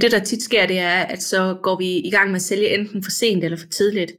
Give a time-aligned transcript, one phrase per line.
[0.00, 2.74] Det, der tit sker, det er, at så går vi i gang med at sælge
[2.74, 4.12] enten for sent eller for tidligt.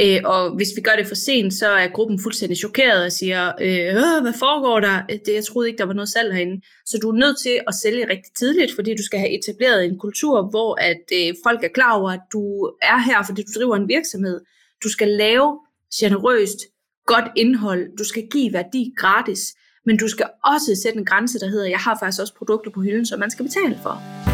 [0.00, 3.52] Øh, og hvis vi gør det for sent, så er gruppen fuldstændig chokeret og siger,
[3.60, 5.02] øh, hvad foregår der?
[5.10, 6.62] Øh, det, jeg troede ikke, der var noget salg herinde.
[6.86, 9.98] Så du er nødt til at sælge rigtig tidligt, fordi du skal have etableret en
[9.98, 13.76] kultur, hvor at øh, folk er klar over, at du er her, fordi du driver
[13.76, 14.40] en virksomhed.
[14.84, 15.58] Du skal lave
[15.94, 16.58] generøst,
[17.06, 17.96] godt indhold.
[17.98, 19.54] Du skal give værdi gratis.
[19.86, 22.80] Men du skal også sætte en grænse, der hedder, jeg har faktisk også produkter på
[22.80, 24.29] hylden, som man skal betale for.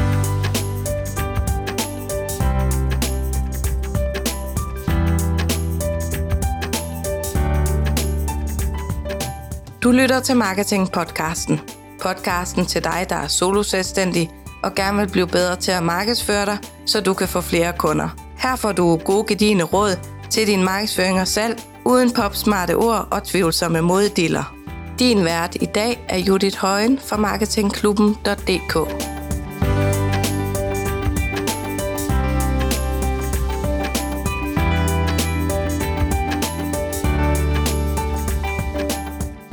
[9.86, 11.60] Du lytter til Marketing Podcasten.
[12.02, 14.30] Podcasten til dig, der er solo selvstændig
[14.62, 18.08] og gerne vil blive bedre til at markedsføre dig, så du kan få flere kunder.
[18.38, 19.98] Her får du gode gedigende råd
[20.30, 24.54] til din markedsføring og salg, uden popsmarte ord og tvivlsomme moddiller.
[24.98, 29.15] Din vært i dag er Judith Højen fra marketingklubben.dk.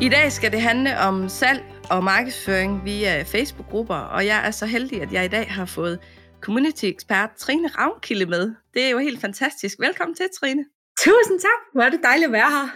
[0.03, 4.65] I dag skal det handle om salg og markedsføring via Facebook-grupper, og jeg er så
[4.65, 5.99] heldig, at jeg i dag har fået
[6.41, 8.55] community-ekspert Trine Ravnkilde med.
[8.73, 9.79] Det er jo helt fantastisk.
[9.79, 10.65] Velkommen til, Trine.
[10.99, 11.59] Tusind tak.
[11.73, 12.67] Hvor er det dejligt at være her.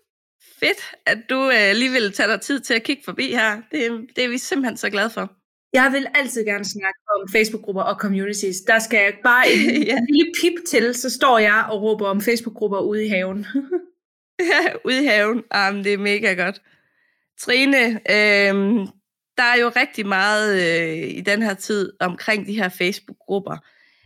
[0.60, 3.56] Fedt, at du øh, lige vil tage dig tid til at kigge forbi her.
[3.72, 3.80] Det,
[4.16, 5.32] det er vi simpelthen så glade for.
[5.72, 8.56] Jeg vil altid gerne snakke om Facebook-grupper og communities.
[8.66, 9.98] Der skal bare en ja.
[10.08, 13.46] lille pip til, så står jeg og råber om Facebook-grupper ude i haven.
[14.86, 15.36] ude i haven.
[15.36, 16.62] Um, det er mega godt.
[17.40, 18.86] Trine, øh,
[19.36, 23.56] der er jo rigtig meget øh, i den her tid omkring de her Facebook-grupper.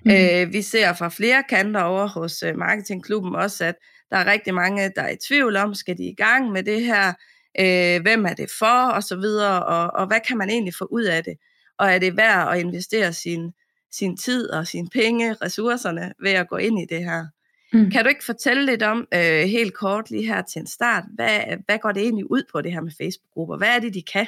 [0.04, 0.10] Mm.
[0.10, 3.74] Øh, vi ser fra flere kanter over hos øh, Marketingklubben også, at
[4.10, 6.84] der er rigtig mange, der er i tvivl om, skal de i gang med det
[6.84, 7.12] her,
[7.60, 10.84] øh, hvem er det for, og så videre, og, og hvad kan man egentlig få
[10.84, 11.34] ud af det?
[11.78, 13.52] Og er det værd at investere sin,
[13.92, 17.26] sin tid og sine penge, ressourcerne, ved at gå ind i det her?
[17.72, 17.90] Mm.
[17.90, 21.40] Kan du ikke fortælle lidt om, øh, helt kort lige her til en start, hvad,
[21.66, 23.56] hvad går det egentlig ud på det her med Facebook-grupper?
[23.56, 24.26] Hvad er det, de kan?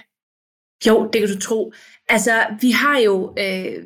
[0.86, 1.72] Jo, det kan du tro.
[2.08, 3.84] Altså, vi har jo, øh,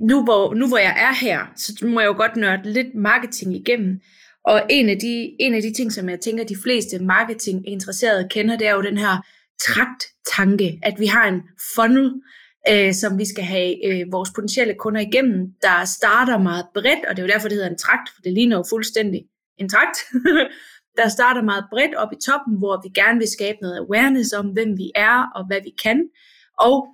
[0.00, 3.56] nu, hvor, nu hvor jeg er her, så må jeg jo godt nørde lidt marketing
[3.56, 4.00] igennem.
[4.44, 8.56] Og en af, de, en af de ting, som jeg tænker, de fleste marketing-interesserede kender,
[8.56, 9.26] det er jo den her
[9.62, 11.42] trakt-tanke, at vi har en
[11.74, 12.12] funnel,
[12.68, 17.16] øh, som vi skal have øh, vores potentielle kunder igennem, der starter meget bredt, og
[17.16, 19.22] det er jo derfor, det hedder en trakt, for det ligner jo fuldstændig
[19.58, 19.98] en trakt,
[20.98, 24.46] der starter meget bredt op i toppen, hvor vi gerne vil skabe noget awareness om,
[24.46, 26.08] hvem vi er og hvad vi kan,
[26.58, 26.88] og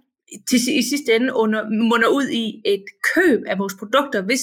[0.48, 2.84] til, i sidste ende under, munder ud i et
[3.14, 4.40] køb af vores produkter, hvis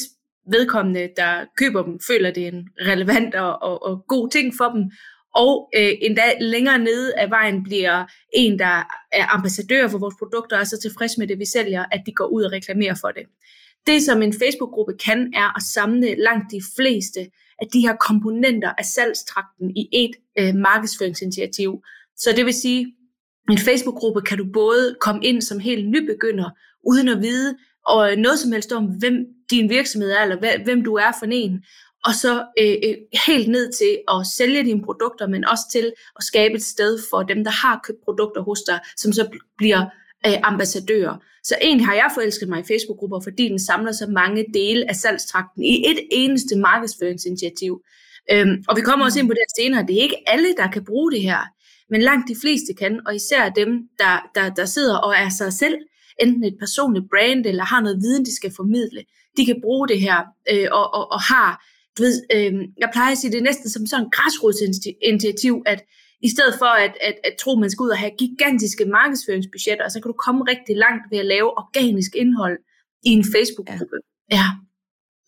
[0.52, 4.70] vedkommende, der køber dem, føler, det er en relevant og, og, og god ting for
[4.70, 4.92] dem,
[5.36, 10.56] og øh, endda længere nede af vejen bliver en, der er ambassadør for vores produkter,
[10.56, 13.08] og er så tilfreds med det, vi sælger, at de går ud og reklamerer for
[13.08, 13.24] det.
[13.88, 17.20] Det, som en Facebook-gruppe kan, er at samle langt de fleste
[17.62, 21.84] af de her komponenter af salgstrakten i et øh, markedsføringsinitiativ.
[22.18, 22.96] Så det vil sige,
[23.52, 26.50] en Facebook-gruppe kan du både komme ind som helt nybegynder,
[26.84, 29.16] uden at vide og øh, noget som helst om, hvem
[29.52, 31.64] din virksomhed er, eller hvem du er for en,
[32.06, 32.96] og så øh, øh,
[33.28, 37.24] helt ned til at sælge dine produkter, men også til at skabe et sted for
[37.24, 39.82] dem, der har købt produkter hos dig, som så bliver
[40.26, 41.18] øh, ambassadører.
[41.44, 44.96] Så egentlig har jeg forelsket mig i Facebook-grupper, fordi den samler så mange dele af
[44.96, 47.82] salgstrakten i et eneste markedsføringsinitiativ.
[48.32, 50.86] Øhm, og vi kommer også ind på det senere, det er ikke alle, der kan
[50.86, 51.40] bruge det her,
[51.90, 55.54] men langt de fleste kan, og især dem, der, der, der sidder og er sig
[55.54, 55.76] selv,
[56.20, 59.04] enten et personligt brand, eller har noget viden, de skal formidle,
[59.38, 60.18] de kan bruge det her,
[60.52, 61.66] øh, og, og, og har
[61.98, 65.84] du ved, øh, jeg plejer at sige, det er næsten som sådan en græsrodsinitiativ, at
[66.22, 70.00] i stedet for at, at, at tro, man skal ud og have gigantiske markedsføringsbudgetter, så
[70.02, 72.58] kan du komme rigtig langt ved at lave organisk indhold
[73.04, 73.98] i en Facebook-gruppe.
[74.32, 74.36] Ja.
[74.38, 74.48] ja.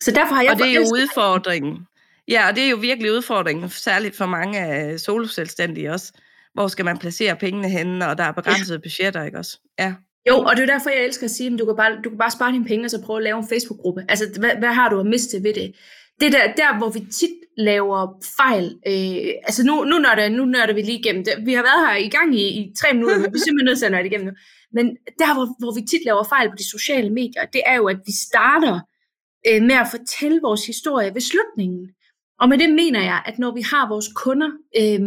[0.02, 1.86] Så derfor har jeg Og det er jo udfordringen.
[2.28, 6.12] Ja, og det er jo virkelig udfordringen, særligt for mange af soloselvstændige også.
[6.54, 8.80] Hvor skal man placere pengene henne, og der er begrænsede ja.
[8.80, 9.58] budgetter, ikke også?
[9.78, 9.94] Ja.
[10.28, 12.18] Jo, og det er derfor, jeg elsker at sige, at du kan bare, du kan
[12.18, 14.04] bare spare dine penge, og så prøve at lave en Facebook-gruppe.
[14.08, 15.74] Altså, hvad, hvad har du at miste ved det?
[16.20, 18.00] Det der, der, hvor vi tit laver
[18.36, 21.32] fejl, øh, altså nu, nu, nørder, nu nørder vi lige igennem det.
[21.46, 23.78] Vi har været her i gang i, i tre minutter, men vi er simpelthen nødt
[23.78, 24.34] til at nørde det igennem nu.
[24.72, 24.86] Men
[25.18, 28.00] der, hvor, hvor vi tit laver fejl på de sociale medier, det er jo, at
[28.06, 28.80] vi starter
[29.48, 31.82] øh, med at fortælle vores historie ved slutningen.
[32.40, 34.50] Og med det mener jeg, at når vi har vores kunder,
[34.80, 35.00] øh,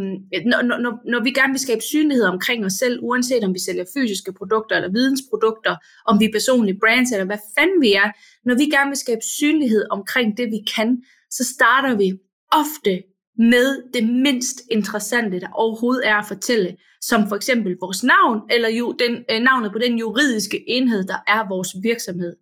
[0.45, 3.85] når, når, når vi gerne vil skabe synlighed omkring os selv, uanset om vi sælger
[3.93, 8.11] fysiske produkter eller vidensprodukter, om vi er personlige brands eller hvad fanden vi er,
[8.45, 12.13] når vi gerne vil skabe synlighed omkring det, vi kan, så starter vi
[12.51, 13.03] ofte
[13.37, 18.69] med det mindst interessante, der overhovedet er at fortælle, som for eksempel vores navn, eller
[18.69, 22.35] jo den, øh, navnet på den juridiske enhed, der er vores virksomhed.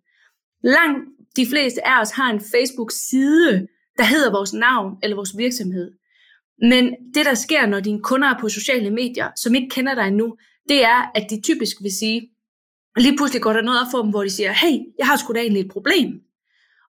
[0.64, 3.66] Langt de fleste af os har en Facebook-side,
[3.98, 5.92] der hedder vores navn eller vores virksomhed.
[6.62, 10.06] Men det, der sker, når dine kunder er på sociale medier, som ikke kender dig
[10.08, 10.36] endnu,
[10.68, 12.30] det er, at de typisk vil sige,
[12.96, 15.32] lige pludselig går der noget op for dem, hvor de siger, hey, jeg har sgu
[15.32, 16.20] da egentlig et problem.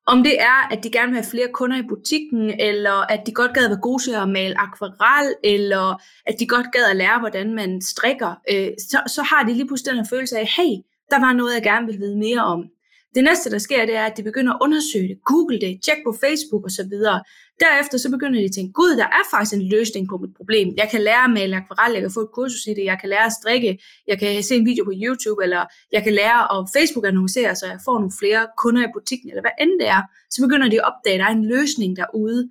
[0.05, 3.31] Om det er, at de gerne vil have flere kunder i butikken, eller at de
[3.31, 6.95] godt gad at være gode til at male akvarel, eller at de godt gad at
[6.95, 10.49] lære, hvordan man strikker, øh, så, så har de lige pludselig den her følelse af,
[10.57, 10.73] hey,
[11.11, 12.63] der var noget, jeg gerne vil vide mere om.
[13.15, 16.03] Det næste, der sker, det er, at de begynder at undersøge det, google det, tjekke
[16.05, 16.93] på Facebook osv.
[17.65, 20.67] Derefter så begynder de at tænke, gud, der er faktisk en løsning på mit problem.
[20.77, 23.09] Jeg kan lære at male akvarel, jeg kan få et kursus i det, jeg kan
[23.09, 26.69] lære at strikke, jeg kan se en video på YouTube, eller jeg kan lære at
[26.75, 30.01] Facebook annoncere, så jeg får nogle flere kunder i butikken, eller hvad end det er.
[30.29, 32.49] Så begynder de at opdage, at der er en løsning derude.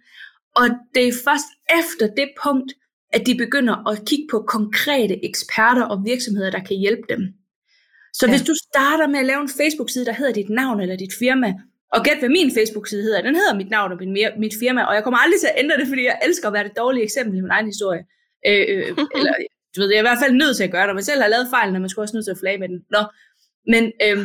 [0.56, 1.49] Og det er først
[1.81, 2.70] efter det punkt,
[3.12, 7.22] at de begynder at kigge på konkrete eksperter og virksomheder, der kan hjælpe dem.
[8.14, 8.32] Så ja.
[8.32, 11.55] hvis du starter med at lave en Facebook-side, der hedder dit navn eller dit firma,
[11.93, 14.94] og gæt hvad min Facebook-side hedder, den hedder mit navn og mit, mit firma, og
[14.94, 17.38] jeg kommer aldrig til at ændre det, fordi jeg elsker at være det dårlige eksempel
[17.38, 18.02] i min egen historie.
[18.46, 18.88] Øh, øh,
[19.19, 19.34] eller,
[19.76, 21.22] du ved, jeg er i hvert fald nødt til at gøre det, og man selv
[21.22, 22.81] har lavet fejl, når man skulle også nødt til at flage med den.
[22.94, 23.02] Nå.
[23.72, 24.19] Men øh,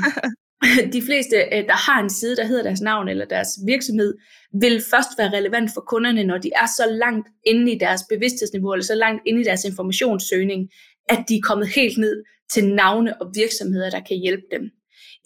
[0.95, 4.13] de fleste, øh, der har en side, der hedder deres navn eller deres virksomhed,
[4.62, 8.74] vil først være relevant for kunderne, når de er så langt inde i deres bevidsthedsniveau,
[8.74, 10.69] eller så langt inde i deres informationssøgning,
[11.09, 14.71] at de er kommet helt ned til navne og virksomheder, der kan hjælpe dem.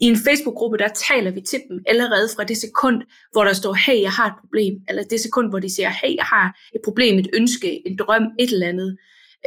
[0.01, 3.01] I en Facebook-gruppe, der taler vi til dem allerede fra det sekund,
[3.31, 6.15] hvor der står, hey, jeg har et problem, eller det sekund, hvor de siger, hey,
[6.15, 8.97] jeg har et problem, et ønske, en drøm, et eller andet.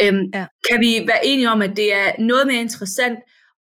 [0.02, 0.46] Øhm, ja.
[0.70, 3.18] Kan vi være enige om, at det er noget mere interessant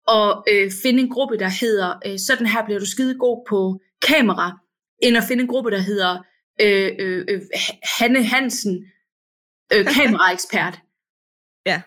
[0.07, 3.80] at øh, finde en gruppe, der hedder, øh, sådan her bliver du skide god på
[4.07, 4.60] kamera,
[5.04, 6.25] end at finde en gruppe, der hedder
[6.62, 7.42] øh, øh, øh,
[8.00, 8.86] Hanne Hansen,
[9.74, 10.80] øh, kameraekspert.
[11.66, 11.81] Ja.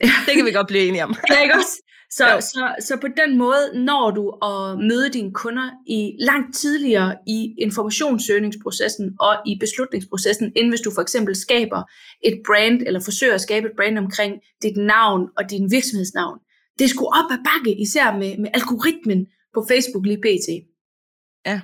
[0.00, 1.14] Det kan vi godt blive enige om.
[1.30, 1.82] ja, ikke også?
[2.10, 7.16] Så, så, så på den måde når du at møde dine kunder i langt tidligere
[7.26, 11.82] i informationssøgningsprocessen og i beslutningsprocessen, end hvis du for eksempel skaber
[12.24, 16.38] et brand, eller forsøger at skabe et brand omkring dit navn og din virksomhedsnavn.
[16.78, 20.48] Det skulle op ad bakke, især med, med algoritmen på Facebook lige pt.
[21.46, 21.60] Ja.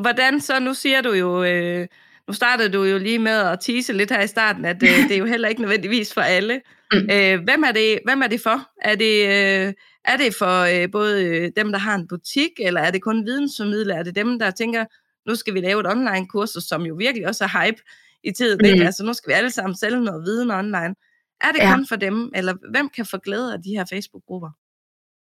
[0.00, 0.60] Hvordan så?
[0.60, 1.86] Nu siger du jo, øh,
[2.28, 5.12] nu startede du jo lige med at tease lidt her i starten, at øh, det
[5.12, 6.60] er jo heller ikke nødvendigvis for alle.
[6.92, 7.08] Mm.
[7.12, 8.68] Øh, hvem, er det, hvem er det for?
[8.82, 12.80] Er det, øh, er det for øh, både øh, dem, der har en butik, eller
[12.80, 13.94] er det kun vidensformidler?
[13.94, 14.84] Er det dem, der tænker,
[15.28, 17.82] nu skal vi lave et online-kursus, som jo virkelig også er hype
[18.24, 18.64] i tiden, mm.
[18.64, 18.84] ikke?
[18.84, 20.94] Altså nu skal vi alle sammen sælge noget viden online.
[21.40, 21.74] Er det ja.
[21.74, 24.50] kun for dem, eller hvem kan få glæde af de her Facebook-grupper?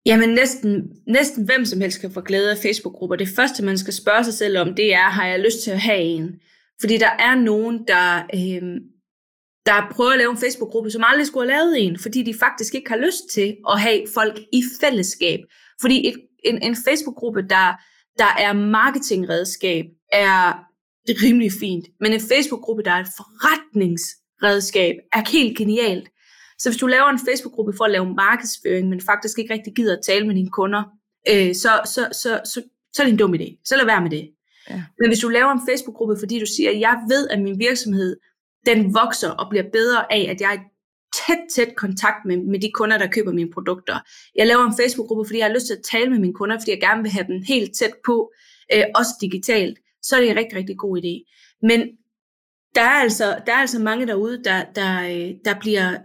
[0.06, 3.16] Jamen næsten, næsten hvem som helst kan få glæde af Facebook-grupper.
[3.16, 5.80] Det første, man skal spørge sig selv om, det er, har jeg lyst til at
[5.80, 6.40] have en?
[6.80, 8.82] Fordi der er nogen, der, øh,
[9.66, 12.76] der prøver at lave en Facebook-gruppe, som aldrig skulle have lavet en, fordi de faktisk
[12.76, 15.40] ikke har lyst til at have folk i fællesskab.
[15.82, 17.74] Fordi et, en, en Facebook-gruppe, der,
[18.18, 20.54] der er marketingredskab, er
[21.08, 21.86] rimelig fint.
[22.00, 26.10] Men en Facebook-gruppe, der er et forretningsredskab, er helt genialt.
[26.60, 29.98] Så hvis du laver en Facebook-gruppe for at lave markedsføring, men faktisk ikke rigtig gider
[29.98, 30.84] at tale med dine kunder,
[31.30, 32.64] øh, så, så, så, så,
[32.94, 33.62] så er det en dum idé.
[33.66, 34.30] Så lad være med det.
[34.70, 34.84] Ja.
[35.00, 38.18] Men hvis du laver en Facebook-gruppe, fordi du siger, jeg ved, at min virksomhed,
[38.66, 40.60] den vokser og bliver bedre af, at jeg er
[41.20, 44.00] tæt, tæt kontakt med, med de kunder, der køber mine produkter.
[44.36, 46.72] Jeg laver en Facebook-gruppe, fordi jeg har lyst til at tale med mine kunder, fordi
[46.72, 48.32] jeg gerne vil have dem helt tæt på,
[48.74, 49.80] øh, også digitalt.
[50.02, 51.14] Så er det en rigtig, rigtig god idé.
[51.62, 51.80] Men
[52.76, 55.98] der er altså, der er altså mange derude, der, der, øh, der bliver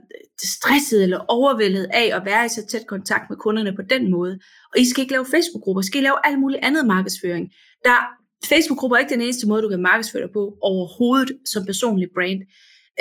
[0.43, 4.39] stresset eller overvældet af at være i så tæt kontakt med kunderne på den måde.
[4.73, 7.51] Og I skal ikke lave Facebook-grupper, I skal lave alt muligt andet markedsføring.
[7.85, 12.09] Der Facebook-grupper er ikke den eneste måde, du kan markedsføre dig på overhovedet som personlig
[12.15, 12.41] brand.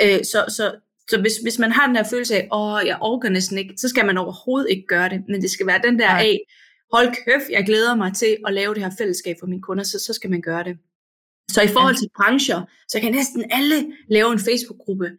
[0.02, 0.74] Øh, så, så,
[1.10, 3.88] så hvis, hvis man har den der følelse af, åh, jeg orker næsten ikke, så
[3.88, 5.22] skal man overhovedet ikke gøre det.
[5.28, 6.38] Men det skal være den der af,
[6.92, 9.98] hold kæft, jeg glæder mig til at lave det her fællesskab for mine kunder, så,
[9.98, 10.76] så skal man gøre det.
[11.48, 15.10] Så i forhold til brancher, så kan næsten alle lave en Facebook-gruppe,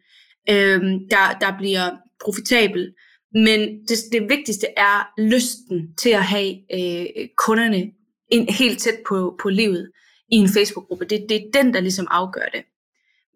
[0.50, 1.90] øh, der, der bliver
[2.24, 2.94] profitabel.
[3.34, 7.90] Men det, det vigtigste er lysten til at have øh, kunderne
[8.30, 9.90] ind, helt tæt på, på livet
[10.32, 11.04] i en Facebook-gruppe.
[11.04, 12.62] Det, det er den, der ligesom afgør det.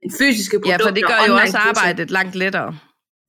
[0.02, 0.84] Men fysiske produkter...
[0.84, 2.78] Ja, for det gør jo også arbejdet langt lettere.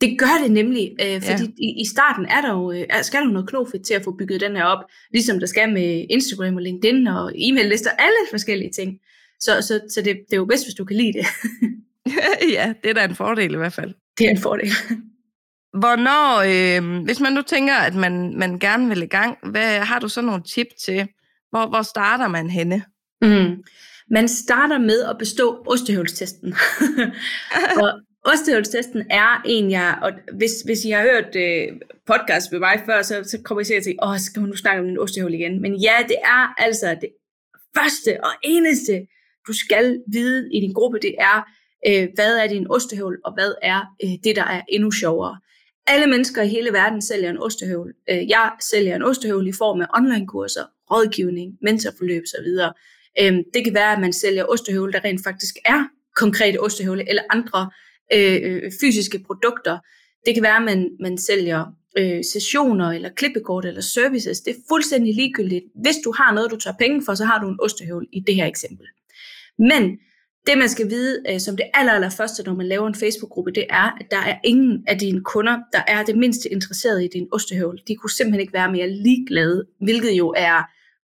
[0.02, 1.66] Det gør det nemlig, øh, fordi ja.
[1.68, 4.12] i, i starten er der jo, øh, skal der jo noget knofedt til at få
[4.20, 8.72] bygget den her op, ligesom der skal med Instagram og LinkedIn og e-mail-lister, alle forskellige
[8.72, 9.00] ting.
[9.40, 11.26] Så, så, så det, det er jo bedst, hvis du kan lide det.
[12.58, 13.94] ja, det er da en fordel i hvert fald.
[14.18, 14.72] Det er en fordel.
[15.80, 20.00] Hvornår, øh, hvis man nu tænker, at man, man gerne vil i gang, hvad har
[20.00, 21.08] du så nogle tip til,
[21.50, 22.84] hvor, hvor starter man henne?
[23.22, 23.64] Mm.
[24.10, 26.56] Man starter med at bestå ostehøvlstesten.
[27.82, 27.92] og
[28.24, 31.68] ostehøvlstesten er en, jeg, og hvis, hvis I har hørt øh,
[32.08, 34.82] podcast med mig før, så, så kommer I sikkert til, åh, skal hun nu snakke
[34.82, 35.62] om en ostehøvl igen?
[35.62, 37.10] Men ja, det er altså det
[37.78, 39.08] første og eneste,
[39.48, 41.48] du skal vide i din gruppe, det er,
[41.88, 45.40] øh, hvad er din ostehøvl, og hvad er øh, det, der er endnu sjovere.
[45.88, 47.94] Alle mennesker i hele verden sælger en ostehøvl.
[48.10, 52.50] Øh, jeg sælger en ostehøvl i form af online-kurser, rådgivning, mentorforløb osv.
[53.20, 57.24] Øh, det kan være, at man sælger ostehøvle, der rent faktisk er konkrete ostehøvle, eller
[57.30, 57.70] andre
[58.14, 59.78] øh, øh, fysiske produkter.
[60.26, 61.66] Det kan være, at man, man sælger
[61.98, 64.42] øh, sessioner, eller klippekort, eller services.
[64.42, 65.66] Det er fuldstændig ligegyldigt.
[65.82, 68.36] Hvis du har noget, du tager penge for, så har du en ostehøvl i det
[68.36, 68.88] her eksempel.
[69.60, 69.98] Men
[70.48, 73.52] det man skal vide øh, som det aller, aller første, når man laver en Facebook-gruppe,
[73.52, 77.08] det er, at der er ingen af dine kunder, der er det mindste interesseret i
[77.08, 77.80] din ostehøvl.
[77.88, 80.64] De kunne simpelthen ikke være mere ligeglade, hvilket jo er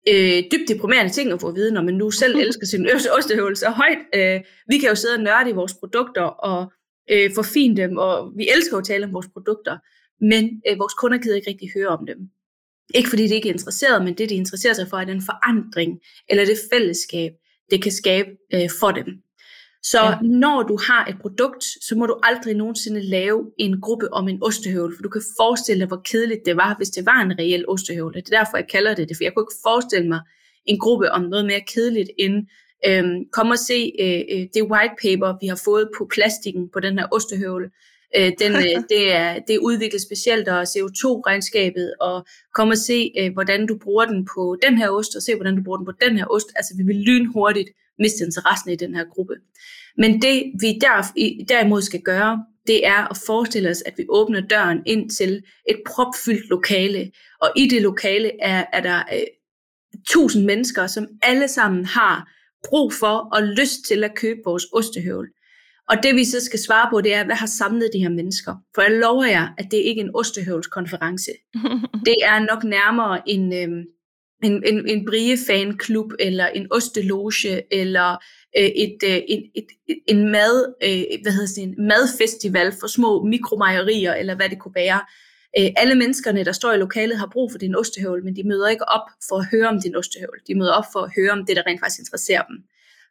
[0.07, 2.87] øh, dybt deprimerende ting at få at vide, når man nu selv elsker sin
[3.17, 3.97] ostehøvl så højt.
[4.15, 6.71] Øh, vi kan jo sidde og nørde i vores produkter og
[7.11, 9.77] øh, forfine dem, og vi elsker at tale om vores produkter,
[10.21, 12.17] men øh, vores kunder gider ikke rigtig høre om dem.
[12.95, 15.99] Ikke fordi de ikke er interesseret, men det de interesserer sig for er den forandring,
[16.29, 17.31] eller det fællesskab,
[17.71, 19.07] det kan skabe øh, for dem.
[19.83, 20.17] Så ja.
[20.21, 24.43] når du har et produkt, så må du aldrig nogensinde lave en gruppe om en
[24.43, 27.65] ostehøvl, for du kan forestille dig, hvor kedeligt det var, hvis det var en reel
[27.67, 28.13] ostehøvl.
[28.13, 30.19] Det er derfor, jeg kalder det det, for jeg kunne ikke forestille mig
[30.65, 32.47] en gruppe om noget mere kedeligt end
[32.87, 36.79] øhm, kom og se øh, øh det white paper, vi har fået på plastikken på
[36.79, 37.71] den her ostehøvl.
[38.17, 43.11] Øh, den, øh, det, er, det er udviklet specielt, og CO2-regnskabet, og kom og se,
[43.19, 45.85] øh, hvordan du bruger den på den her ost, og se, hvordan du bruger den
[45.85, 46.47] på den her ost.
[46.55, 49.35] Altså, vi vil lynhurtigt miste interessen i den her gruppe.
[49.97, 51.11] Men det, vi der,
[51.49, 55.81] derimod skal gøre, det er at forestille os, at vi åbner døren ind til et
[55.87, 59.27] propfyldt lokale, og i det lokale er, er der øh,
[60.07, 62.29] tusind mennesker, som alle sammen har
[62.67, 65.29] brug for og lyst til at købe vores ostehøvl.
[65.89, 68.55] Og det vi så skal svare på, det er, hvad har samlet de her mennesker?
[68.75, 71.31] For jeg lover jer, at det ikke er en ostehøvlskonference.
[72.07, 73.83] det er nok nærmere en, øhm,
[74.43, 78.11] en, en, en brie-fanklub, eller en osteloge, eller
[78.57, 79.67] øh, et, øh, et, et,
[80.07, 84.75] en mad, øh, hvad hedder det, en madfestival for små mikromejerier, eller hvad det kunne
[84.75, 85.01] være.
[85.59, 88.67] Øh, alle menneskerne, der står i lokalet, har brug for din ostehøvl, men de møder
[88.67, 90.39] ikke op for at høre om din ostehøvl.
[90.47, 92.57] De møder op for at høre om det, der rent faktisk interesserer dem.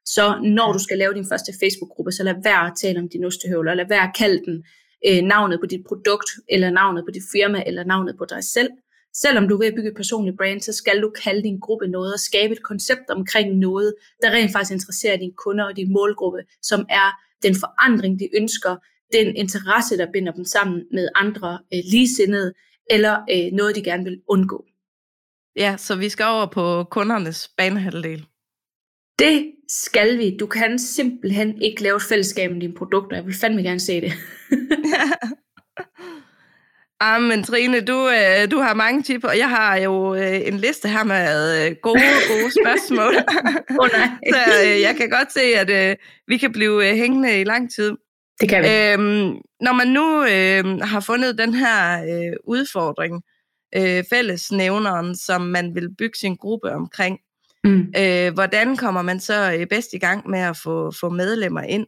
[0.05, 3.25] Så når du skal lave din første Facebook-gruppe, så lad være at tale om din
[3.25, 4.65] ostehøvl, og lad være at kalde den
[5.07, 8.71] øh, navnet på dit produkt, eller navnet på dit firma, eller navnet på dig selv.
[9.15, 12.21] Selvom du vil bygge et personligt brand, så skal du kalde din gruppe noget og
[12.21, 16.87] skabe et koncept omkring noget, der rent faktisk interesserer dine kunder og din målgruppe, som
[16.91, 17.09] er
[17.43, 18.77] den forandring, de ønsker,
[19.12, 22.55] den interesse, der binder dem sammen med andre øh, ligesindede,
[22.91, 24.65] eller øh, noget, de gerne vil undgå.
[25.57, 28.27] Ja, så vi skal over på kundernes banehalvdel.
[29.19, 30.37] Det skal vi.
[30.37, 33.17] Du kan simpelthen ikke lave et fællesskab med dine produkter.
[33.17, 34.12] Jeg vil fandme gerne se det.
[37.00, 40.59] Ah, men Trine, du, øh, du har mange tip, og jeg har jo øh, en
[40.59, 43.14] liste her med øh, gode, gode spørgsmål.
[43.81, 44.09] oh, nej.
[44.33, 47.73] Så øh, jeg kan godt se, at øh, vi kan blive øh, hængende i lang
[47.73, 47.93] tid.
[48.40, 48.69] Det kan vi.
[48.69, 53.23] Øhm, når man nu øh, har fundet den her øh, udfordring,
[53.76, 57.19] øh, fællesnævneren, som man vil bygge sin gruppe omkring,
[57.64, 57.93] mm.
[57.99, 61.87] øh, hvordan kommer man så øh, bedst i gang med at få, få medlemmer ind?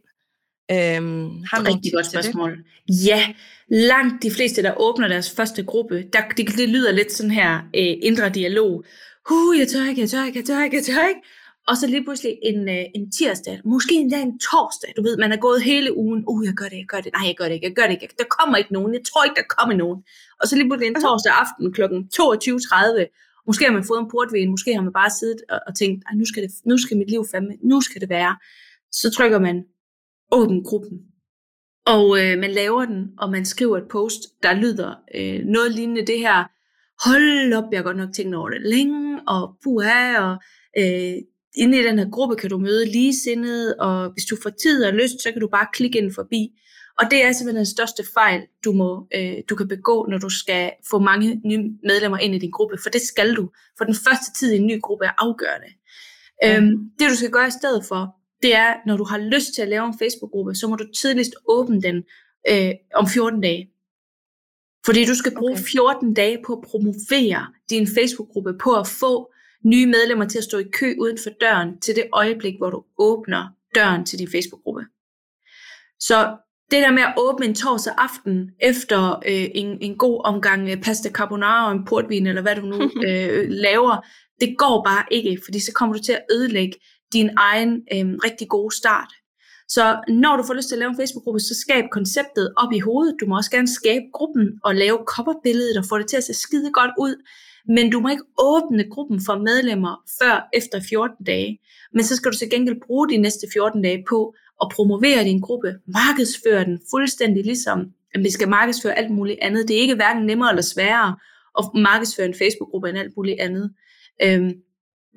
[0.71, 2.51] Øhm, har Rigtig godt spørgsmål.
[2.51, 3.05] Det?
[3.05, 3.33] Ja,
[3.67, 7.57] langt de fleste, der åbner deres første gruppe, der, det, det lyder lidt sådan her
[7.57, 8.83] øh, indre dialog.
[9.29, 11.21] Huh, jeg tør ikke, jeg tør ikke, jeg tør ikke, jeg tør ikke.
[11.67, 15.31] Og så lige pludselig en, øh, en tirsdag, måske endda en torsdag, du ved, man
[15.31, 17.53] er gået hele ugen, uh, jeg gør det, jeg gør det, nej, jeg gør det
[17.53, 19.99] ikke, jeg gør det ikke, der kommer ikke nogen, jeg tror ikke, der kommer nogen.
[20.39, 21.81] Og så lige pludselig en torsdag aften kl.
[21.81, 26.03] 22.30, måske har man fået en portvin, måske har man bare siddet og, og tænkt,
[26.19, 28.33] nu skal, det, nu skal mit liv fandme, nu skal det være.
[28.91, 29.63] Så trykker man
[30.31, 30.99] åbn gruppen.
[31.85, 36.05] Og øh, man laver den, og man skriver et post, der lyder øh, noget lignende
[36.07, 36.43] det her.
[37.09, 40.37] Hold op, jeg har godt nok tænkt over det længe, og puha, og
[40.77, 41.13] øh,
[41.55, 44.93] inde i den her gruppe kan du møde ligesindede, og hvis du får tid og
[44.93, 46.51] lyst, så kan du bare klikke ind forbi.
[46.99, 50.29] Og det er simpelthen den største fejl, du, må, øh, du kan begå, når du
[50.29, 53.49] skal få mange nye medlemmer ind i din gruppe, for det skal du.
[53.77, 55.67] For den første tid i en ny gruppe er afgørende.
[56.43, 56.57] Ja.
[56.57, 59.61] Øhm, det du skal gøre i stedet for, det er, når du har lyst til
[59.61, 62.03] at lave en Facebook-gruppe, så må du tidligst åbne den
[62.49, 63.71] øh, om 14 dage.
[64.85, 65.63] Fordi du skal bruge okay.
[65.63, 69.33] 14 dage på at promovere din Facebook-gruppe, på at få
[69.65, 72.83] nye medlemmer til at stå i kø uden for døren, til det øjeblik, hvor du
[72.97, 74.85] åbner døren til din Facebook-gruppe.
[75.99, 76.37] Så
[76.71, 80.81] det der med at åbne en torsdag aften efter øh, en, en god omgang øh,
[80.81, 84.05] pasta carbonara og en portvin, eller hvad du nu øh, laver,
[84.41, 86.77] det går bare ikke, fordi så kommer du til at ødelægge
[87.13, 89.11] din egen øhm, rigtig gode start.
[89.75, 92.79] Så når du får lyst til at lave en Facebook-gruppe, så skab konceptet op i
[92.79, 93.15] hovedet.
[93.21, 96.33] Du må også gerne skabe gruppen og lave coverbilledet og få det til at se
[96.33, 97.15] skide godt ud.
[97.75, 101.59] men du må ikke åbne gruppen for medlemmer før efter 14 dage.
[101.93, 105.41] Men så skal du til gengæld bruge de næste 14 dage på at promovere din
[105.41, 107.79] gruppe, markedsføre den fuldstændig ligesom,
[108.13, 109.67] at vi skal markedsføre alt muligt andet.
[109.67, 111.15] Det er ikke hverken nemmere eller sværere
[111.59, 113.73] at markedsføre en Facebook-gruppe end alt muligt andet.
[114.23, 114.51] Øhm,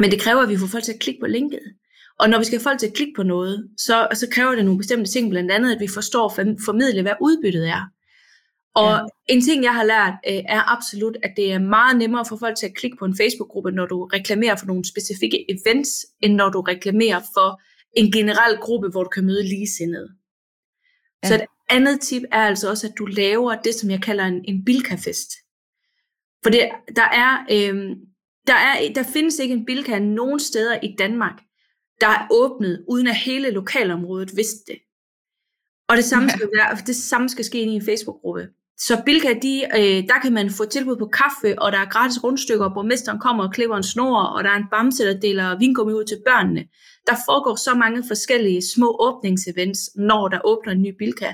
[0.01, 1.61] men det kræver, at vi får folk til at klikke på linket.
[2.19, 4.65] Og når vi skal have folk til at klikke på noget, så, så kræver det
[4.65, 7.83] nogle bestemte ting, blandt andet, at vi forstår at formidle, hvad udbyttet er.
[8.75, 9.35] Og ja.
[9.35, 12.57] en ting, jeg har lært, øh, er absolut, at det er meget nemmere for folk
[12.57, 15.91] til at klikke på en Facebook-gruppe, når du reklamerer for nogle specifikke events,
[16.21, 17.61] end når du reklamerer for
[17.97, 20.09] en generel gruppe, hvor du kan møde ligesindede.
[21.23, 21.29] Ja.
[21.29, 24.45] Så et andet tip er altså også, at du laver det, som jeg kalder en,
[24.49, 25.31] en bilkafest.
[26.43, 27.97] For det, der, er, øh,
[28.47, 31.43] der, er, der findes ikke en bilka nogen steder i Danmark,
[32.05, 34.79] der er åbnet, uden at hele lokalområdet vidste det.
[35.89, 38.49] Og det samme, skal, være, det samme skal ske i en Facebook-gruppe.
[38.79, 42.25] Så Bilka, de, øh, der kan man få tilbud på kaffe, og der er gratis
[42.25, 45.59] rundstykker, og borgmesteren kommer og klipper en snor, og der er en bamse, der deler
[45.59, 46.65] vingummi ud til børnene.
[47.07, 51.29] Der foregår så mange forskellige små åbningsevents, når der åbner en ny Bilka,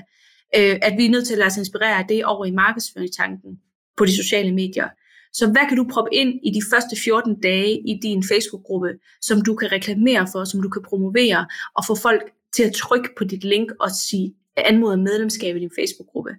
[0.57, 3.59] øh, at vi er nødt til at lade os inspirere af det over i markedsføringstanken
[3.97, 4.89] på de sociale medier.
[5.33, 8.89] Så hvad kan du proppe ind i de første 14 dage i din Facebook-gruppe,
[9.21, 11.47] som du kan reklamere for, som du kan promovere,
[11.77, 12.21] og få folk
[12.55, 16.31] til at trykke på dit link og sige, anmode medlemskab i din Facebook-gruppe.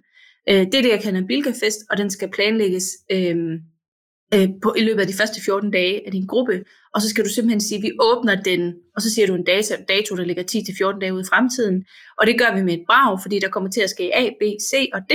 [0.49, 3.37] Øh, det er det, jeg kalder en Bilka-fest, og den skal planlægges øh,
[4.33, 7.25] øh, på, i løbet af de første 14 dage af din gruppe, og så skal
[7.25, 10.25] du simpelthen sige, at vi åbner den, og så siger du en dato, dato der
[10.25, 10.43] ligger
[10.95, 11.85] 10-14 dage ude i fremtiden,
[12.17, 14.43] og det gør vi med et brag, fordi der kommer til at ske A, B,
[14.71, 15.13] C og D,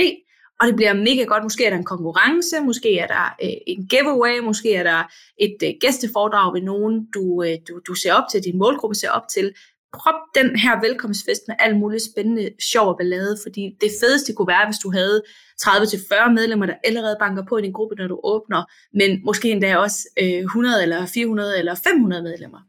[0.59, 1.43] og det bliver mega godt.
[1.43, 5.03] Måske er der en konkurrence, måske er der øh, en giveaway, måske er der
[5.37, 9.09] et øh, gæsteforedrag ved nogen, du, øh, du, du ser op til, din målgruppe ser
[9.09, 9.53] op til
[9.93, 14.47] prop den her velkomstfest med alt muligt spændende, sjov og ballade, fordi det fedeste kunne
[14.47, 15.21] være, hvis du havde
[15.61, 18.63] 30-40 medlemmer, der allerede banker på i din gruppe, når du åbner,
[18.93, 22.59] men måske endda også øh, 100 eller 400 eller 500 medlemmer.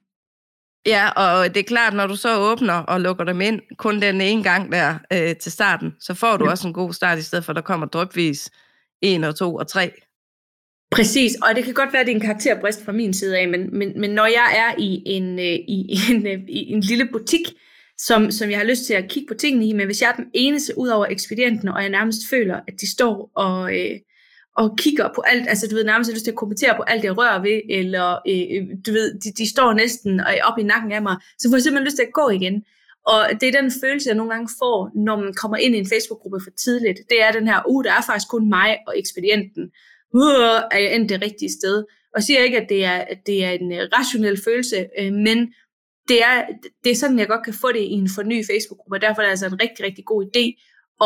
[0.87, 4.21] Ja, og det er klart, når du så åbner og lukker dem ind, kun den
[4.21, 6.51] ene gang der øh, til starten, så får du ja.
[6.51, 8.51] også en god start, i stedet for at der kommer drøbvis
[9.03, 9.93] en og to og tre
[10.91, 13.49] Præcis, og det kan godt være, at det er en karakterbrist fra min side af,
[13.49, 15.45] men, men, men når jeg er i en, øh,
[15.77, 17.41] i, en, øh, i en lille butik,
[17.99, 20.17] som, som jeg har lyst til at kigge på tingene i, men hvis jeg er
[20.17, 23.99] den eneste ud over ekspedienten, og jeg nærmest føler, at de står og, øh,
[24.57, 27.05] og kigger på alt, altså du ved, nærmest har lyst til at kommentere på alt,
[27.05, 30.63] jeg rører ved, eller øh, øh du ved, de, de står næsten øh, op i
[30.63, 32.65] nakken af mig, så får jeg simpelthen lyst til at gå igen.
[33.07, 35.91] Og det er den følelse, jeg nogle gange får, når man kommer ind i en
[35.93, 36.99] Facebook-gruppe for tidligt.
[37.11, 39.65] Det er den her, uh, der er faktisk kun mig og ekspedienten
[40.15, 41.85] uh, er jeg endt det rigtige sted.
[42.15, 45.39] Og siger ikke, at det er, at det er en øh, rationel følelse, øh, men
[46.09, 46.47] det er,
[46.85, 49.27] det er sådan, jeg godt kan få det i en forny Facebook-gruppe, og derfor er
[49.27, 50.45] det altså en rigtig, rigtig god idé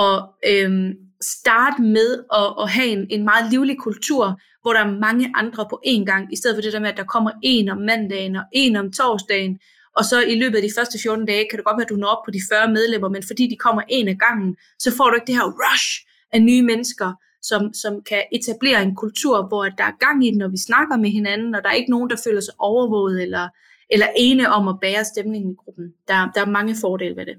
[0.04, 0.16] at
[0.50, 5.32] øhm, starte med at, at have en, en meget livlig kultur, hvor der er mange
[5.34, 7.78] andre på én gang, i stedet for det der med, at der kommer en om
[7.78, 9.58] mandagen og en om torsdagen,
[9.96, 11.96] og så i løbet af de første 14 dage, kan det godt være, at du
[11.96, 15.08] når op på de 40 medlemmer, men fordi de kommer en af gangen, så får
[15.08, 19.64] du ikke det her rush af nye mennesker, som, som kan etablere en kultur, hvor
[19.64, 22.10] der er gang i den, når vi snakker med hinanden, og der er ikke nogen,
[22.10, 23.48] der føler sig overvåget eller,
[23.90, 25.92] eller ene om at bære stemningen i gruppen.
[26.08, 27.36] Der, der er mange fordele ved det.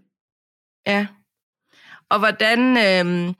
[0.87, 1.07] Ja.
[2.09, 3.33] Og hvordan, øh,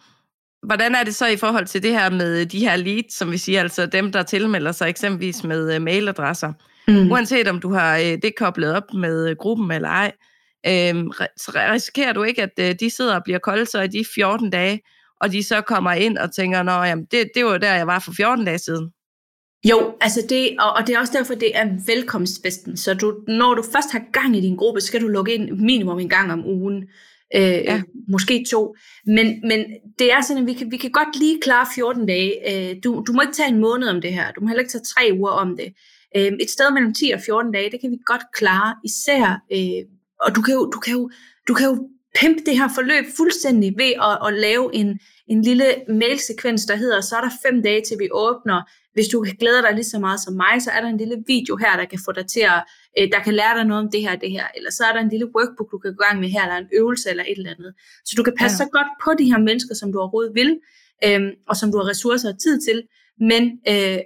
[0.66, 3.38] hvordan er det så i forhold til det her med de her leads, som vi
[3.38, 6.54] siger, altså dem, der tilmelder sig eksempelvis med øh, mailadresser?
[6.88, 7.12] Mm.
[7.12, 10.12] Uanset om du har øh, det koblet op med øh, gruppen eller ej,
[10.68, 10.96] øh,
[11.38, 14.82] så risikerer du ikke, at de sidder og bliver kolde så i de 14 dage,
[15.22, 18.00] og de så kommer ind og tænker, nå, jamen, det, det var der, jeg var
[18.00, 18.92] for 14 dage siden.
[19.70, 22.78] Jo, altså det, og, og det er også derfor, det er velkomstfesten.
[22.78, 26.00] Så du, når du først har gang i din gruppe, skal du logge ind minimum
[26.00, 26.84] en gang om ugen.
[27.36, 27.82] Øh, ja.
[28.08, 28.76] Måske to.
[29.06, 29.66] Men, men
[30.00, 32.32] det er sådan, at vi kan, vi kan godt lige klare 14 dage.
[32.52, 34.32] Øh, du, du må ikke tage en måned om det her.
[34.32, 35.74] Du må heller ikke tage tre uger om det.
[36.18, 38.76] Øh, et sted mellem 10 og 14 dage, det kan vi godt klare.
[38.86, 39.82] Især, øh,
[40.22, 41.10] og du kan jo, du kan jo,
[41.48, 45.66] du kan jo pimpe det her forløb fuldstændig ved at, at lave en, en lille
[45.90, 48.62] mailsekvens, der hedder, så er der fem dage til vi åbner.
[48.94, 51.56] Hvis du glæder dig lige så meget som mig, så er der en lille video
[51.56, 52.60] her, der kan få dig til at,
[53.00, 54.48] øh, der kan lære dig noget om det her det her.
[54.58, 56.58] Eller så er der en lille workbook, du kan gå i gang med her, eller
[56.58, 57.74] en øvelse eller et eller andet.
[58.06, 58.66] Så du kan passe ja.
[58.66, 60.60] så godt på de her mennesker, som du overhovedet vil,
[61.06, 62.84] øhm, og som du har ressourcer og tid til.
[63.20, 64.00] Men øh,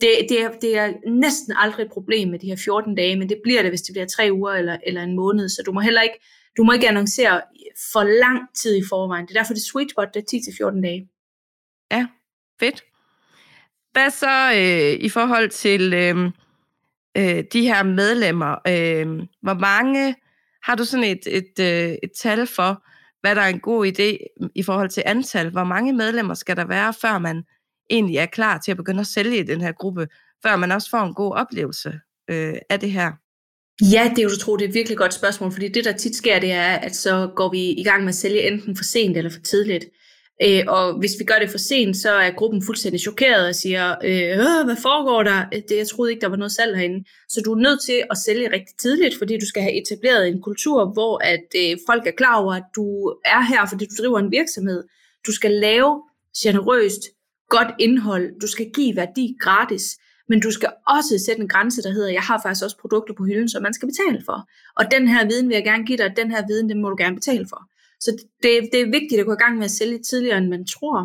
[0.00, 3.28] det, det, er, det er næsten aldrig et problem med de her 14 dage, men
[3.28, 5.48] det bliver det, hvis det bliver tre uger eller, eller en måned.
[5.48, 6.18] Så du må heller ikke
[6.56, 7.42] du må ikke annoncere
[7.92, 9.26] for lang tid i forvejen.
[9.26, 11.08] Det er derfor, det sweet spot det er 10-14 dage.
[11.90, 12.06] Ja,
[12.60, 12.84] fedt.
[13.92, 16.30] Hvad så øh, i forhold til øh,
[17.16, 18.52] øh, de her medlemmer?
[18.68, 20.14] Øh, hvor mange,
[20.62, 22.84] har du sådan et, et, øh, et tal for,
[23.20, 25.50] hvad der er en god idé i forhold til antal?
[25.50, 27.44] Hvor mange medlemmer skal der være, før man
[27.90, 30.08] egentlig er klar til at begynde at sælge i den her gruppe?
[30.46, 33.12] før man også får en god oplevelse øh, af det her?
[33.82, 36.16] Ja, det er jo tro, det er et virkelig godt spørgsmål, fordi det, der tit
[36.16, 39.16] sker, det er, at så går vi i gang med at sælge enten for sent
[39.16, 39.84] eller for tidligt.
[40.42, 43.90] Øh, og hvis vi gør det for sent, så er gruppen fuldstændig chokeret og siger,
[44.04, 45.44] øh, hvad foregår der?
[45.54, 47.04] Øh, det, jeg troede ikke, der var noget salg herinde.
[47.28, 50.42] Så du er nødt til at sælge rigtig tidligt, fordi du skal have etableret en
[50.42, 54.18] kultur, hvor at øh, folk er klar over, at du er her, fordi du driver
[54.18, 54.84] en virksomhed.
[55.26, 56.02] Du skal lave
[56.42, 57.02] generøst,
[57.48, 58.40] godt indhold.
[58.40, 59.98] Du skal give værdi gratis.
[60.28, 63.24] Men du skal også sætte en grænse, der hedder, jeg har faktisk også produkter på
[63.24, 64.48] hylden, som man skal betale for.
[64.78, 66.90] Og den her viden vil jeg gerne give dig, og den her viden, den må
[66.90, 67.60] du gerne betale for.
[68.00, 68.10] Så
[68.42, 70.98] det, det er vigtigt at gå i gang med at sælge tidligere, end man tror.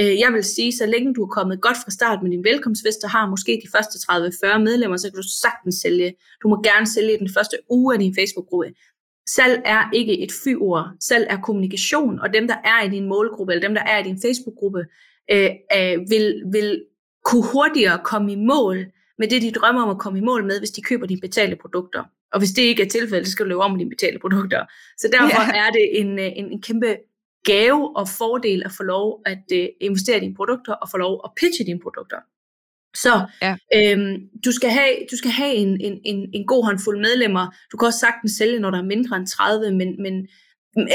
[0.00, 3.04] Øh, jeg vil sige, så længe du er kommet godt fra start med din velkomstfest,
[3.04, 6.14] og har måske de første 30-40 medlemmer, så kan du sagtens sælge.
[6.42, 8.72] Du må gerne sælge den første uge af din Facebook-gruppe.
[9.34, 10.86] Salg er ikke et fyord.
[11.00, 14.02] Salg er kommunikation, og dem, der er i din målgruppe, eller dem, der er i
[14.02, 14.84] din Facebook-gruppe,
[15.32, 16.84] øh, øh, vil, vil
[17.24, 18.86] kunne hurtigere komme i mål
[19.18, 21.56] med det, de drømmer om at komme i mål med, hvis de køber dine betalte
[21.56, 22.04] produkter.
[22.32, 24.64] Og hvis det ikke er tilfældet, så skal du leve om dine betalte produkter.
[24.98, 25.66] Så derfor ja.
[25.66, 26.96] er det en, øh, en, en kæmpe
[27.44, 31.20] gave og fordel at få lov at uh, investere i dine produkter og få lov
[31.24, 32.16] at pitche dine produkter.
[32.96, 33.56] Så ja.
[33.74, 37.54] øhm, du skal have, du skal have en, en, en, en god håndfuld medlemmer.
[37.72, 40.28] Du kan også sagtens sælge, når der er mindre end 30, men, men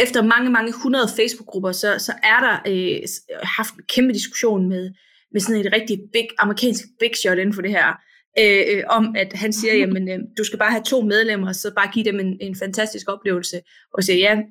[0.03, 2.99] efter mange, mange hundrede Facebook-grupper, så, så er der øh,
[3.43, 4.91] haft en kæmpe diskussion med,
[5.35, 7.87] med sådan et rigtig big, amerikansk big shot inden for det her,
[8.39, 11.71] øh, øh, om at han siger, jamen øh, du skal bare have to medlemmer, så
[11.75, 13.61] bare give dem en, en fantastisk oplevelse,
[13.93, 14.41] og siger, ja,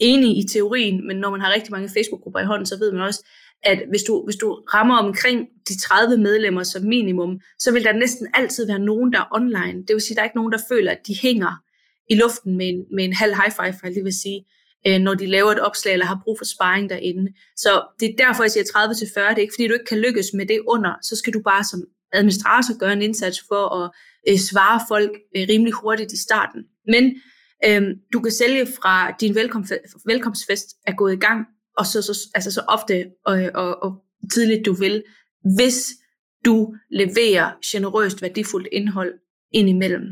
[0.00, 3.02] enig i teorien, men når man har rigtig mange Facebook-grupper i hånden, så ved man
[3.02, 3.24] også,
[3.62, 7.92] at hvis du, hvis du rammer omkring de 30 medlemmer som minimum, så vil der
[7.92, 9.78] næsten altid være nogen, der er online.
[9.86, 11.52] Det vil sige, at der er ikke nogen, der føler, at de hænger
[12.10, 14.44] i luften med en, med en halv high five, for det vil sige
[14.86, 17.32] øh, når de laver et opslag eller har brug for sparring derinde.
[17.56, 19.30] Så det er derfor, jeg siger 30 til 40.
[19.30, 20.92] Det er ikke, fordi du ikke kan lykkes med det under.
[21.02, 23.90] Så skal du bare som administrator gøre en indsats for at
[24.28, 26.64] øh, svare folk øh, rimelig hurtigt i starten.
[26.86, 27.04] Men
[27.66, 29.72] øh, du kan sælge fra din velkomst,
[30.06, 31.46] velkomstfest er gået i gang,
[31.78, 35.02] og så, så, altså så ofte og, og, og tidligt du vil,
[35.56, 35.86] hvis
[36.44, 39.14] du leverer generøst værdifuldt indhold
[39.52, 40.02] indimellem.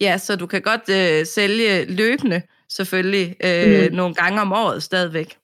[0.00, 3.96] Ja, så du kan godt øh, sælge løbende, selvfølgelig øh, mm.
[3.96, 5.36] nogle gange om året stadigvæk.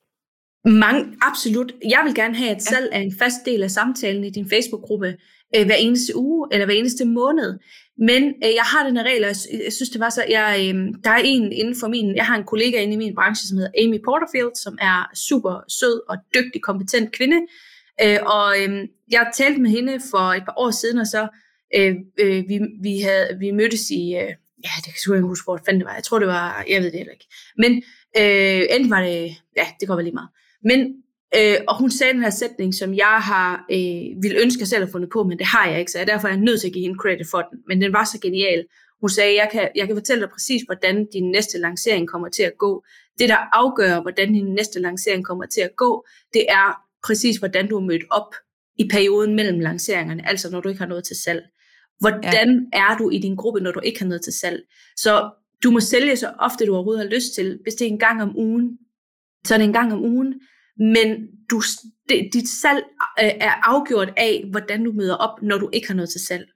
[0.65, 1.73] Mange, absolut.
[1.89, 5.17] Jeg vil gerne have, at salg er en fast del af samtalen i din Facebook-gruppe
[5.57, 7.59] øh, hver eneste uge eller hver eneste måned.
[7.99, 10.57] Men øh, jeg har den her regel, og jeg, jeg synes, det var så, jeg,
[10.61, 13.49] øh, der er en inden for min, jeg har en kollega inde i min branche,
[13.49, 17.37] som hedder Amy Porterfield, som er super sød og dygtig, kompetent kvinde.
[18.03, 21.29] Øh, og øh, jeg talte med hende for et par år siden, og så
[21.77, 24.33] øh, øh, vi, vi, havde, vi mødtes i, øh,
[24.65, 25.95] ja, det kan jeg ikke huske, hvor fanden det var.
[25.95, 27.29] Jeg tror, det var, jeg ved det heller ikke.
[27.59, 27.73] Men
[28.21, 30.29] øh, enten var det, ja, det går vel lige meget.
[30.65, 30.79] Men,
[31.39, 34.83] øh, og hun sagde den her sætning, som jeg har øh, ville ønske, jeg selv
[34.83, 36.67] at fundet på, men det har jeg ikke, så jeg, derfor er jeg nødt til
[36.69, 37.59] at give hende credit for den.
[37.69, 38.65] Men den var så genial.
[39.01, 42.43] Hun sagde, jeg kan, jeg kan fortælle dig præcis, hvordan din næste lancering kommer til
[42.43, 42.85] at gå.
[43.19, 47.69] Det, der afgør, hvordan din næste lancering kommer til at gå, det er præcis, hvordan
[47.69, 48.35] du er mødt op
[48.79, 51.43] i perioden mellem lanceringerne, altså når du ikke har noget til salg.
[52.01, 52.79] Hvordan ja.
[52.79, 54.63] er du i din gruppe, når du ikke har noget til salg?
[54.97, 55.31] Så
[55.65, 57.59] du må sælge så ofte, du overhovedet har lyst til.
[57.63, 58.79] Hvis det er en gang om ugen,
[59.47, 60.35] så er det en gang om ugen.
[60.79, 61.63] Men du,
[62.09, 62.85] det, dit salg
[63.23, 66.47] øh, er afgjort af, hvordan du møder op, når du ikke har noget til salg.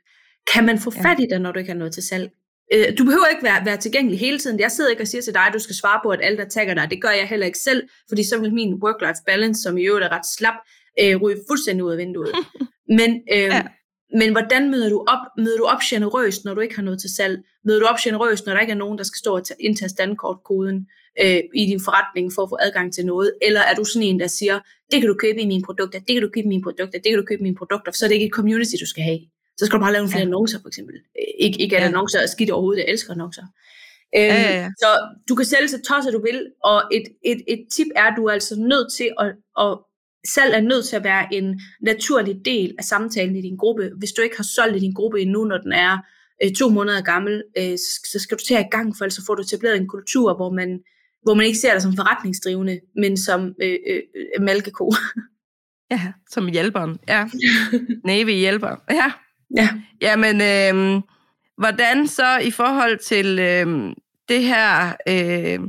[0.55, 2.31] Kan man få fat i dig, når du ikke har noget til salg?
[2.75, 4.61] Øh, du behøver ikke være, være tilgængelig hele tiden.
[4.61, 6.49] Jeg sidder ikke og siger til dig, at du skal svare på, at alle der
[6.49, 6.91] tagger dig.
[6.91, 10.05] Det gør jeg heller ikke selv, fordi så vil min work-life balance, som i øvrigt
[10.05, 10.55] er ret slap,
[11.01, 12.33] øh, ryge fuldstændig ud af vinduet.
[12.99, 13.63] Men øh, ja.
[14.19, 15.23] Men hvordan møder du op?
[15.39, 17.39] Møder du op generøst, når du ikke har noget til salg?
[17.65, 20.87] Møder du op generøst, når der ikke er nogen, der skal stå og indtage standkortkoden
[21.23, 23.35] øh, i din forretning for at få adgang til noget?
[23.43, 26.15] Eller er du sådan en, der siger, det kan du købe i mine produkter, det
[26.15, 28.05] kan du købe i mine produkter, det kan du købe i mine produkter, for så
[28.05, 29.21] er det ikke et community, du skal have.
[29.59, 30.31] Så skal du bare lave nogle flere ja.
[30.31, 30.95] annoncer, for eksempel.
[31.39, 31.89] Ikke, ikke at ja.
[31.89, 33.43] annoncer er skidt overhovedet, jeg elsker annoncer.
[34.17, 34.69] Øhm, ja, ja, ja.
[34.83, 34.91] Så
[35.29, 38.25] du kan sælge så tosset du vil, og et, et, et tip er, at du
[38.25, 39.29] er altså nødt til at,
[39.65, 39.73] at
[40.29, 43.91] salg er nødt til at være en naturlig del af samtalen i din gruppe.
[43.99, 45.99] Hvis du ikke har solgt i din gruppe endnu, når den er
[46.45, 47.79] øh, to måneder gammel, øh,
[48.13, 50.81] så skal du tage i gang, for ellers får du etableret en kultur, hvor man,
[51.23, 54.93] hvor man ikke ser dig som forretningsdrivende, men som øh, øh, malkeko.
[55.91, 56.99] Ja, som hjælperen.
[57.09, 57.29] Ja.
[58.05, 58.77] Navy hjælper.
[58.91, 59.13] Ja.
[59.57, 59.69] Ja.
[60.01, 61.03] Jamen, øh,
[61.59, 63.95] hvordan så i forhold til øh,
[64.29, 65.61] det her øh,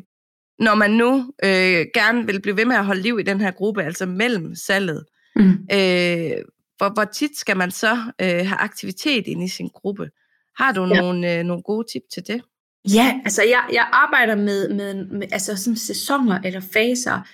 [0.62, 3.52] når man nu øh, gerne vil blive ved med at holde liv i den her
[3.52, 5.52] gruppe, altså mellem salget, mm.
[5.52, 6.32] øh,
[6.78, 10.10] hvor, hvor tit skal man så øh, have aktivitet inde i sin gruppe?
[10.58, 11.02] Har du ja.
[11.02, 12.42] nogle, øh, nogle gode tip til det?
[12.94, 17.28] Ja, altså jeg, jeg arbejder med, med, med altså sådan sæsoner eller faser.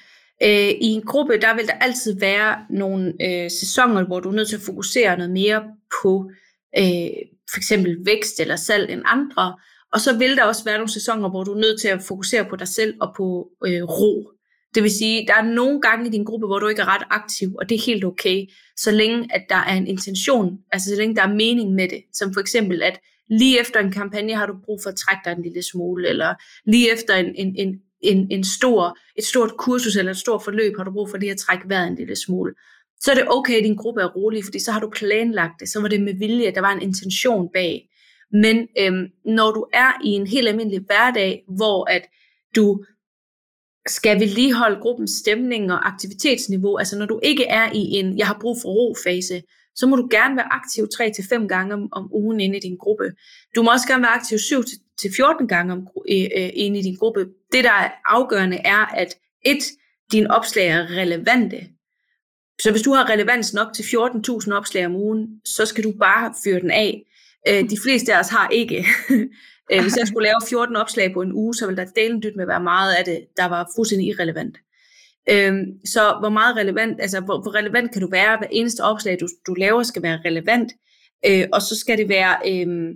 [0.44, 4.34] Øh, I en gruppe, der vil der altid være nogle øh, sæsoner, hvor du er
[4.34, 5.64] nødt til at fokusere noget mere
[6.04, 6.32] på
[6.78, 7.10] øh,
[7.52, 9.56] for eksempel vækst eller salg end andre.
[9.98, 12.46] Og så vil der også være nogle sæsoner, hvor du er nødt til at fokusere
[12.50, 14.32] på dig selv og på øh, ro.
[14.76, 17.08] Det vil sige, der er nogle gange i din gruppe, hvor du ikke er ret
[17.10, 20.96] aktiv, og det er helt okay, så længe at der er en intention, altså så
[20.96, 22.04] længe der er mening med det.
[22.14, 25.32] Som for eksempel, at lige efter en kampagne har du brug for at trække dig
[25.32, 26.34] en lille smule, eller
[26.66, 30.78] lige efter en, en, en, en, en stor, et stort kursus eller et stort forløb
[30.78, 32.54] har du brug for lige at trække vejret en lille smule.
[33.00, 35.70] Så er det okay, at din gruppe er rolig, fordi så har du planlagt det,
[35.70, 37.87] så var det med vilje, at der var en intention bag.
[38.32, 42.02] Men øhm, når du er i en helt almindelig hverdag, hvor at
[42.56, 42.84] du
[43.88, 48.38] skal vedligeholde gruppens stemning og aktivitetsniveau, altså når du ikke er i en, jeg har
[48.42, 49.42] brug for ro-fase,
[49.76, 53.12] så må du gerne være aktiv 3-5 gange om, om ugen inde i din gruppe.
[53.56, 57.26] Du må også gerne være aktiv 7-14 gange om, øh, inde i din gruppe.
[57.52, 59.64] Det, der er afgørende, er, at et,
[60.12, 61.68] din opslag er relevante.
[62.62, 66.34] Så hvis du har relevans nok til 14.000 opslag om ugen, så skal du bare
[66.44, 67.04] fyre den af.
[67.50, 68.86] Øh, de fleste af os har ikke.
[69.72, 72.36] Øh, hvis jeg skulle lave 14 opslag på en uge, så ville der delen dyt
[72.36, 74.58] med være meget af det, der var fuldstændig irrelevant.
[75.30, 79.18] Øhm, så hvor meget relevant, altså hvor, hvor relevant kan du være, hver eneste opslag,
[79.20, 80.72] du, du laver, skal være relevant,
[81.26, 82.96] øh, og så skal det være, øh,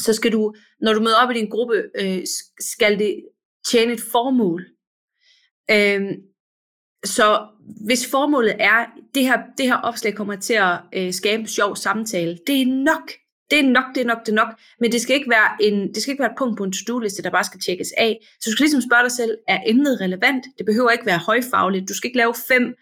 [0.00, 2.22] så skal du, når du møder op i din gruppe, øh,
[2.60, 3.24] skal det
[3.70, 4.66] tjene et formål.
[5.70, 6.00] Øh,
[7.04, 7.46] så
[7.86, 11.76] hvis formålet er, det her, det her opslag kommer til at øh, skabe en sjov
[11.76, 13.10] samtale, det er nok
[13.50, 14.48] det er nok, det er nok, det er nok,
[14.80, 17.22] men det skal ikke være, en, det skal ikke være et punkt på en to-do-liste,
[17.22, 18.26] der bare skal tjekkes af.
[18.40, 20.44] Så du skal ligesom spørge dig selv, er emnet relevant?
[20.58, 21.88] Det behøver ikke være højfagligt.
[21.88, 22.74] Du skal ikke lave fem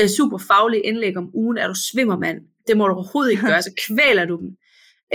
[0.00, 2.38] øh, super faglige indlæg om ugen, er du svimmermand.
[2.66, 4.50] Det må du overhovedet ikke gøre, så kvæler du dem.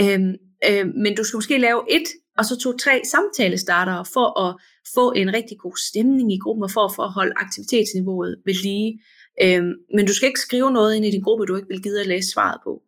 [0.01, 0.33] Øhm,
[0.69, 4.55] øh, men du skal måske lave et, og så to-tre samtalestartere for at
[4.95, 8.53] få en rigtig god stemning i gruppen, og for at, for at holde aktivitetsniveauet ved
[8.53, 8.99] lige.
[9.43, 11.99] Øhm, men du skal ikke skrive noget ind i din gruppe, du ikke vil give
[11.99, 12.81] at læse svaret på.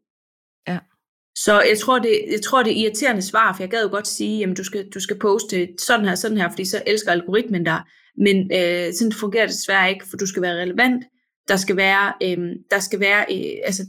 [1.38, 4.08] Så jeg tror, det, jeg tror, det er irriterende svar, for jeg gad jo godt
[4.08, 7.64] sige, jamen du skal, du skal poste sådan her, sådan her, fordi så elsker algoritmen
[7.64, 7.82] dig.
[8.18, 11.04] Men øh, sådan fungerer det desværre ikke, for du skal være relevant.
[11.48, 12.38] Der skal være, øh,
[12.72, 13.84] der skal være, øh, altså,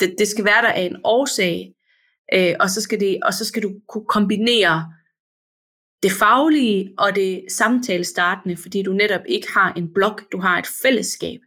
[0.00, 1.72] det, det skal være der af en årsag,
[2.34, 4.92] øh, og, så skal det, og så skal du kunne kombinere
[6.02, 10.66] det faglige og det samtalestartende, fordi du netop ikke har en blog, du har et
[10.82, 11.40] fællesskab.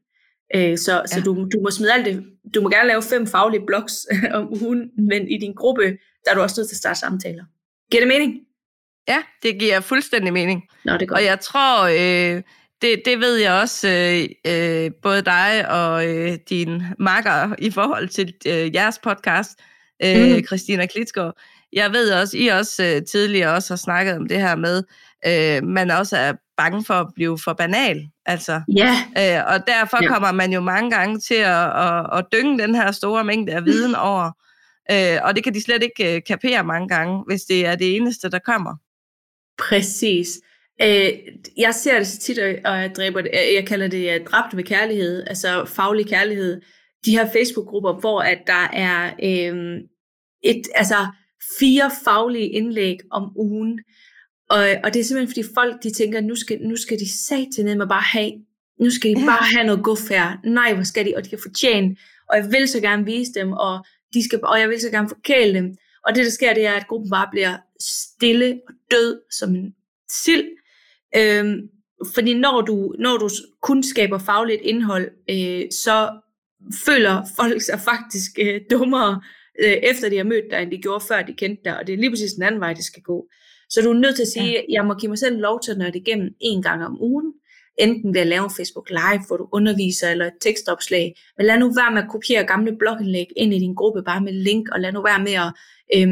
[0.55, 1.07] Øh, så ja.
[1.07, 4.63] så du, du må smide alt det, du må gerne lave fem faglige blogs om
[4.63, 5.83] ugen, men i din gruppe,
[6.25, 7.43] der er du også nødt til at starte samtaler.
[7.91, 8.33] Giver det mening?
[9.07, 10.63] Ja, det giver fuldstændig mening.
[10.85, 11.17] Nå, det er godt.
[11.17, 12.41] Og jeg tror, øh,
[12.81, 18.09] det, det ved jeg også, øh, øh, både dig og øh, din makker i forhold
[18.09, 19.59] til øh, jeres podcast,
[20.05, 20.45] øh, mm.
[20.45, 21.41] Christina Klitsgaard.
[21.73, 24.83] Jeg ved også, I også øh, tidligere også har snakket om det her med,
[25.27, 28.09] øh, man også er bange for at blive for banal.
[28.25, 28.95] Altså, ja.
[29.17, 30.07] øh, og derfor ja.
[30.07, 33.65] kommer man jo mange gange til at, at, at dynge den her store mængde af
[33.65, 34.31] viden over.
[34.91, 37.95] Øh, og det kan de slet ikke øh, kapere mange gange, hvis det er det
[37.95, 38.75] eneste, der kommer.
[39.57, 40.27] Præcis.
[40.81, 41.09] Øh,
[41.57, 44.63] jeg ser det så tit, og jeg, dræber det, jeg kalder det uh, dræbt ved
[44.63, 46.61] kærlighed, altså faglig kærlighed.
[47.05, 49.79] De her Facebook-grupper, hvor at der er øh,
[50.43, 51.07] et, altså
[51.59, 53.79] fire faglige indlæg om ugen,
[54.49, 57.05] og, og det er simpelthen fordi folk, de tænker, nu skal, nu skal de
[57.55, 58.31] til med bare have,
[58.79, 59.25] nu skal de ja.
[59.25, 60.37] bare have noget guf her.
[60.45, 61.95] Nej, hvor skal de, og de kan fortjene,
[62.29, 65.09] og jeg vil så gerne vise dem, og, de skal, og jeg vil så gerne
[65.09, 65.75] forkæle dem.
[66.07, 69.75] Og det, der sker, det er, at gruppen bare bliver stille og død som en
[70.09, 70.45] sild.
[71.15, 71.69] Øhm,
[72.15, 73.29] fordi når du, når du
[73.61, 76.19] kun skaber fagligt indhold, øh, så
[76.85, 79.21] føler folk sig faktisk øh, dummere,
[79.63, 81.77] øh, efter de har mødt dig, end de gjorde før de kendte dig.
[81.77, 83.27] Og det er lige præcis den anden vej, det skal gå.
[83.73, 84.61] Så du er nødt til at sige, ja.
[84.69, 87.33] jeg må give mig selv lov til at nørde igennem en gang om ugen,
[87.79, 91.15] enten ved at lave en Facebook Live, hvor du underviser, eller et tekstopslag.
[91.37, 94.33] Men lad nu være med at kopiere gamle blogindlæg ind i din gruppe, bare med
[94.33, 95.51] link, og lad nu være med at
[95.95, 96.07] øh,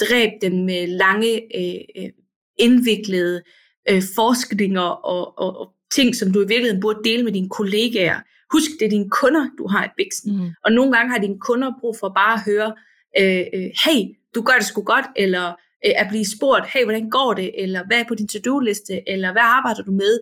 [0.00, 2.10] dræbe den med lange, øh, øh,
[2.58, 3.42] indviklede
[3.90, 8.20] øh, forskninger og, og, og ting, som du i virkeligheden burde dele med dine kollegaer.
[8.52, 10.36] Husk, det er dine kunder, du har et biksen.
[10.36, 10.50] Mm.
[10.64, 12.74] Og nogle gange har dine kunder brug for bare at høre,
[13.20, 14.00] øh, øh, hey,
[14.34, 15.54] du gør det sgu godt, eller
[15.86, 19.32] øh, at blive spurgt, hey, hvordan går det, eller hvad er på din to-do-liste, eller
[19.32, 20.20] hvad arbejder du med?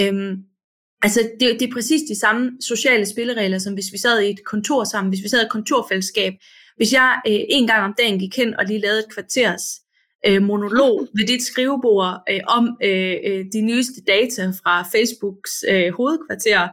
[0.00, 0.36] Øhm,
[1.02, 4.44] altså, det, det er præcis de samme sociale spilleregler, som hvis vi sad i et
[4.44, 6.32] kontor sammen, hvis vi sad i et kontorfællesskab.
[6.76, 9.62] Hvis jeg øh, en gang om dagen gik hen og lige lavede et kvarters
[10.26, 15.92] øh, monolog ved dit skrivebord øh, om øh, øh, de nyeste data fra Facebooks øh,
[15.92, 16.68] hovedkvarter,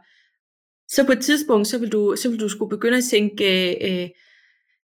[0.88, 4.02] så på et tidspunkt, så vil du, så vil du skulle begynde at tænke, øh,
[4.02, 4.08] øh,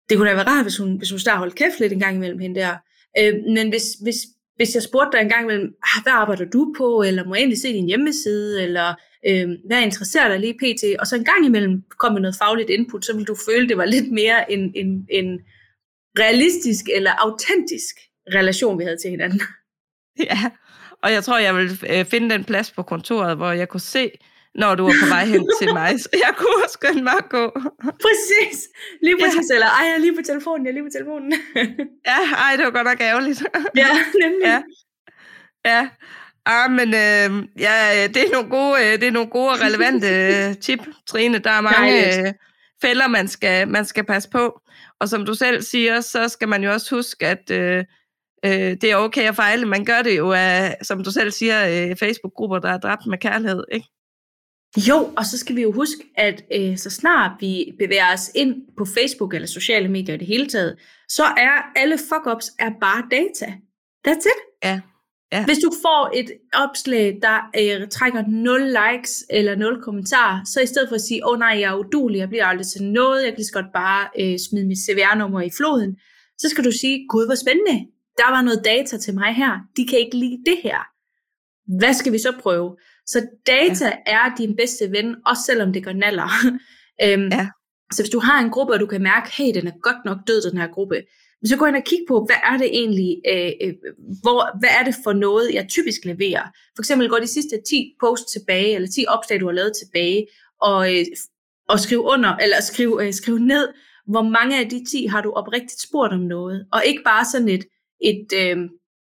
[0.08, 2.16] det kunne da være rart, hvis hun, hvis hun starter holdt kæft lidt en gang
[2.16, 2.76] imellem hende der.
[3.18, 4.16] Øh, men hvis, hvis,
[4.56, 7.40] hvis jeg spurgte dig en gang imellem, ah, hvad arbejder du på, eller må jeg
[7.40, 8.94] egentlig se din hjemmeside, eller
[9.28, 12.70] øh, hvad interesserer dig lige pt, og så en gang imellem kom med noget fagligt
[12.70, 15.40] input, så ville du føle, det var lidt mere en, en, en
[16.18, 17.94] realistisk eller autentisk
[18.34, 19.40] relation, vi havde til hinanden.
[20.30, 20.50] Ja,
[21.02, 24.10] og jeg tror, jeg vil øh, finde den plads på kontoret, hvor jeg kunne se,
[24.58, 26.00] når du var på vej hen til mig.
[26.00, 27.44] Så jeg kunne også skynde mig at gå.
[28.06, 28.58] Præcis.
[29.02, 29.46] Lige præcis.
[29.50, 29.54] Ja.
[29.54, 31.32] Eller, ej, jeg er lige på telefonen, jeg er lige på telefonen.
[32.10, 33.42] ja, ej, det var godt nok ærgerligt.
[33.76, 33.88] ja,
[34.22, 34.44] nemlig.
[34.44, 34.62] Ja.
[35.64, 35.88] Ja,
[36.46, 40.08] ah, men øh, ja, det er nogle gode, øh, det er nogle gode og relevante
[40.08, 41.38] øh, tip, Trine.
[41.38, 42.32] Der er mange øh,
[42.82, 44.60] fælder, man skal, man skal passe på.
[45.00, 47.84] Og som du selv siger, så skal man jo også huske, at øh,
[48.44, 49.66] øh, det er okay at fejle.
[49.66, 53.18] Man gør det jo af, som du selv siger, øh, Facebook-grupper, der er dræbt med
[53.18, 53.86] kærlighed, ikke?
[54.88, 58.54] Jo, og så skal vi jo huske, at øh, så snart vi bevæger os ind
[58.78, 63.02] på Facebook eller sociale medier i det hele taget, så er alle fuck-ups er bare
[63.10, 63.46] data.
[64.08, 64.40] That's it.
[64.64, 64.80] Ja.
[65.32, 65.44] Ja.
[65.44, 70.66] Hvis du får et opslag, der øh, trækker 0 likes eller 0 kommentarer, så i
[70.66, 73.22] stedet for at sige, åh oh, nej, jeg er udulig, jeg bliver aldrig til noget,
[73.22, 75.96] jeg kan lige så godt bare øh, smide mit CVR-nummer i floden,
[76.38, 79.86] så skal du sige, gud hvor spændende, der var noget data til mig her, de
[79.86, 80.80] kan ikke lide det her.
[81.78, 82.76] Hvad skal vi så prøve?
[83.06, 83.92] Så data ja.
[84.06, 86.28] er din bedste ven, også selvom det går naller.
[87.04, 87.48] øhm, ja.
[87.92, 90.18] Så hvis du har en gruppe, og du kan mærke, hey, den er godt nok
[90.26, 91.02] død, den her gruppe,
[91.44, 93.74] så gå ind og kig på, hvad er det egentlig, øh, øh,
[94.22, 96.44] hvor, hvad er det for noget, jeg typisk leverer.
[96.76, 100.26] For eksempel går de sidste 10 posts tilbage, eller 10 opslag, du har lavet tilbage,
[100.60, 101.04] og, øh,
[101.68, 103.68] og skrive under, eller skrive, øh, skrive ned,
[104.06, 107.48] hvor mange af de 10 har du oprigtigt spurgt om noget, og ikke bare sådan
[107.48, 107.64] et,
[108.00, 108.56] et øh,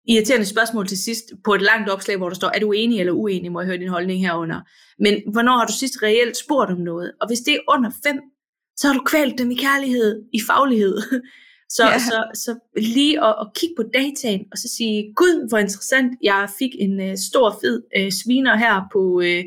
[0.09, 3.13] irriterende spørgsmål til sidst på et langt opslag, hvor der står, er du enig eller
[3.13, 4.61] uenig, må jeg høre din holdning herunder.
[4.99, 7.13] Men hvornår har du sidst reelt spurgt om noget?
[7.21, 8.21] Og hvis det er under 5,
[8.77, 10.99] så har du kvalt dem i kærlighed, i faglighed.
[11.69, 11.99] Så, ja.
[11.99, 16.49] så, så lige at, at kigge på dataen, og så sige, gud, hvor interessant, jeg
[16.59, 19.43] fik en uh, stor, fed uh, sviner her på, uh,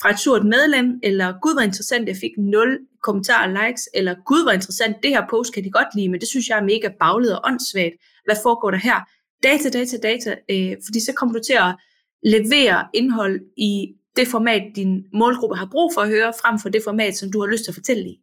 [0.00, 4.14] fra et surt medlem, eller gud, hvor interessant, jeg fik 0 kommentarer og likes, eller
[4.26, 6.70] gud, hvor interessant, det her post kan de godt lide, men det synes jeg er
[6.72, 7.94] mega baglet og åndssvagt.
[8.24, 8.98] Hvad foregår der her?
[9.42, 11.76] Data, data, data, uh, fordi så kommer du til at
[12.22, 16.82] levere indhold i det format, din målgruppe har brug for at høre, frem for det
[16.84, 18.20] format, som du har lyst til at fortælle i.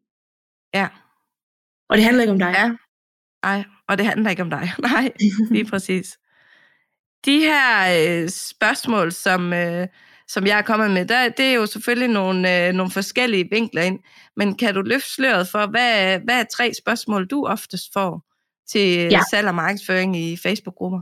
[0.73, 0.87] Ja.
[1.89, 2.53] Og det handler ikke om dig.
[2.57, 2.71] Ja,
[3.45, 4.73] Nej, og det handler ikke om dig.
[4.91, 5.11] Nej,
[5.51, 6.17] lige præcis.
[7.25, 7.67] De her
[8.23, 9.87] øh, spørgsmål, som, øh,
[10.27, 13.81] som jeg er kommet med, der, det er jo selvfølgelig nogle, øh, nogle forskellige vinkler
[13.81, 13.99] ind.
[14.35, 18.34] Men kan du løfte sløret for, hvad, hvad er tre spørgsmål, du oftest får
[18.71, 19.19] til ja.
[19.31, 21.01] salg og markedsføring i Facebook-grupper?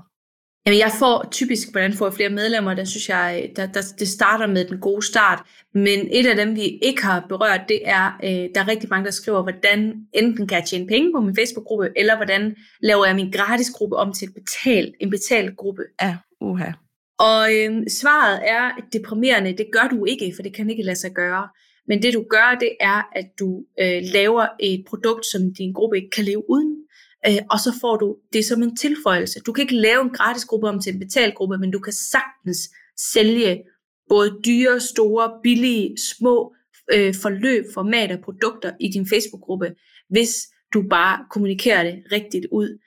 [0.65, 4.07] Jamen, jeg får typisk, hvordan får jeg flere medlemmer, der synes jeg, der, der, det
[4.07, 5.41] starter med den gode start.
[5.73, 9.05] Men et af dem, vi ikke har berørt, det er, øh, der er rigtig mange,
[9.05, 13.15] der skriver, hvordan enten kan jeg tjene penge på min Facebook-gruppe, eller hvordan laver jeg
[13.15, 15.83] min gratis gruppe om til et betal, en betalt gruppe.
[16.01, 16.71] Ja, uha.
[17.19, 21.11] Og øh, svaret er deprimerende, det gør du ikke, for det kan ikke lade sig
[21.11, 21.47] gøre.
[21.87, 25.97] Men det du gør, det er, at du øh, laver et produkt, som din gruppe
[25.97, 26.82] ikke kan leve uden
[27.27, 29.39] øh, og så får du det som en tilføjelse.
[29.39, 31.93] Du kan ikke lave en gratis gruppe om til en betalt gruppe, men du kan
[31.93, 32.69] sagtens
[33.13, 33.63] sælge
[34.09, 36.53] både dyre, store, billige, små
[36.93, 39.75] øh, forløb, formater, produkter i din Facebook-gruppe,
[40.09, 40.31] hvis
[40.73, 42.79] du bare kommunikerer det rigtigt ud.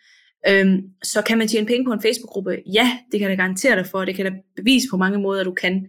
[0.48, 2.62] Øhm, så kan man tjene penge på en Facebook-gruppe?
[2.74, 5.52] Ja, det kan jeg garantere dig for, det kan jeg bevise på mange måder, du
[5.52, 5.86] kan.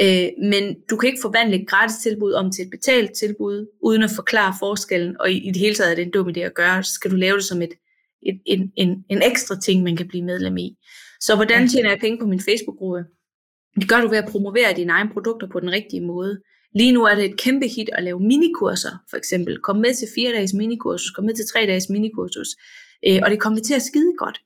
[0.00, 4.02] Øh, men du kan ikke forvandle et gratis tilbud om til et betalt tilbud, uden
[4.02, 6.54] at forklare forskellen, og i, i det hele taget er det en dum idé at
[6.54, 7.72] gøre, så skal du lave det som et
[8.22, 10.76] en, en, en, en ekstra ting, man kan blive medlem i.
[11.20, 13.04] Så hvordan tjener jeg penge på min Facebook-gruppe?
[13.80, 16.40] Det gør du ved at promovere dine egne produkter på den rigtige måde.
[16.74, 19.58] Lige nu er det et kæmpe hit at lave minikurser, for eksempel.
[19.58, 22.48] Kom med til fire dages minikursus, kom med til tre dages minikursus.
[23.06, 24.40] Øh, og det kommer til at skide godt.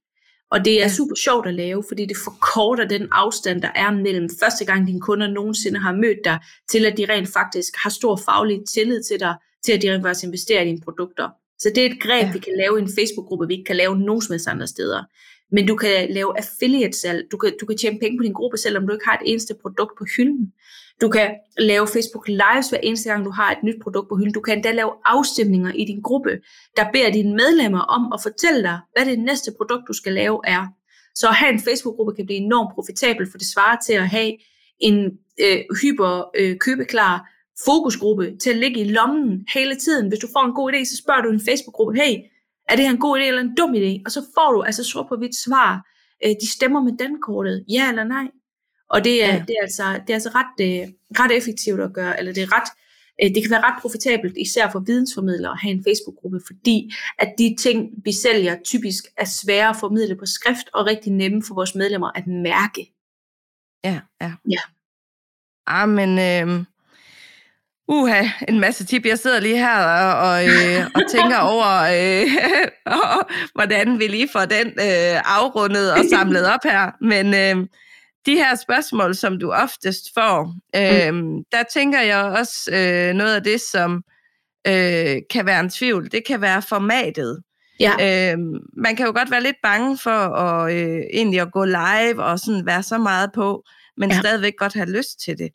[0.51, 4.29] Og det er super sjovt at lave, fordi det forkorter den afstand, der er mellem
[4.41, 6.39] første gang dine kunder nogensinde har mødt dig,
[6.71, 10.03] til at de rent faktisk har stor faglig tillid til dig, til at de rent
[10.03, 11.29] faktisk investerer i dine produkter.
[11.63, 12.33] Så det er et greb, ja.
[12.33, 15.03] vi kan lave i en Facebook-gruppe, vi ikke kan lave nogen som helst andre steder.
[15.55, 17.23] Men du kan lave affiliate-salg.
[17.33, 19.55] Du kan, du kan tjene penge på din gruppe, selvom du ikke har et eneste
[19.63, 20.53] produkt på hylden.
[21.01, 24.33] Du kan lave Facebook Lives hver eneste gang, du har et nyt produkt på hylden.
[24.33, 26.31] Du kan endda lave afstemninger i din gruppe,
[26.77, 30.41] der beder dine medlemmer om at fortælle dig, hvad det næste produkt, du skal lave
[30.45, 30.67] er.
[31.15, 34.33] Så at have en Facebook-gruppe kan blive enormt profitabel, for det svarer til at have
[34.81, 35.05] en
[35.45, 37.29] øh, hyper øh, købeklar
[37.65, 40.09] fokusgruppe til at ligge i lommen hele tiden.
[40.09, 42.15] Hvis du får en god idé, så spørger du en Facebook-gruppe, hey,
[42.69, 44.03] er det her en god idé eller en dum idé?
[44.05, 45.87] Og så får du altså sort på hvidt svar.
[46.25, 48.27] Øh, de stemmer med den kortet, ja eller nej.
[48.91, 49.45] Og det er, ja.
[49.49, 50.89] det er altså, det er altså ret, øh,
[51.21, 52.69] ret effektivt at gøre, eller det er ret,
[53.23, 57.35] øh, det kan være ret profitabelt, især for vidensformidlere at have en Facebook-gruppe, fordi at
[57.39, 61.55] de ting, vi sælger, typisk er svære at formidle på skrift, og rigtig nemme for
[61.55, 62.93] vores medlemmer at mærke.
[63.85, 64.33] Ja, ja.
[64.51, 64.61] Ja.
[65.67, 66.65] Ah, men øh,
[67.89, 69.07] uha, en masse tip.
[69.07, 69.79] Jeg sidder lige her
[70.15, 72.27] og, øh, og tænker over, øh,
[72.87, 76.91] og, hvordan vi lige får den øh, afrundet og samlet op her.
[77.01, 77.67] Men øh,
[78.27, 81.45] de her spørgsmål, som du oftest får, øh, mm.
[81.53, 84.03] der tænker jeg også øh, noget af det, som
[84.67, 86.11] øh, kan være en tvivl.
[86.11, 87.43] Det kan være formatet.
[87.81, 87.93] Ja.
[88.33, 88.39] Øh,
[88.77, 92.39] man kan jo godt være lidt bange for at øh, egentlig at gå live og
[92.39, 93.65] sådan være så meget på,
[93.97, 94.19] men ja.
[94.21, 95.49] stadigvæk godt have lyst til det.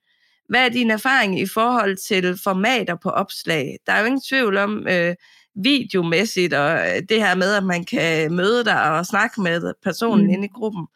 [0.47, 3.77] Hvad er din erfaring i forhold til formater på opslag?
[3.87, 5.15] Der er jo ingen tvivl om øh,
[5.55, 10.25] videomæssigt, og øh, det her med, at man kan møde dig og snakke med personen
[10.25, 10.33] mm.
[10.33, 10.87] inde i gruppen,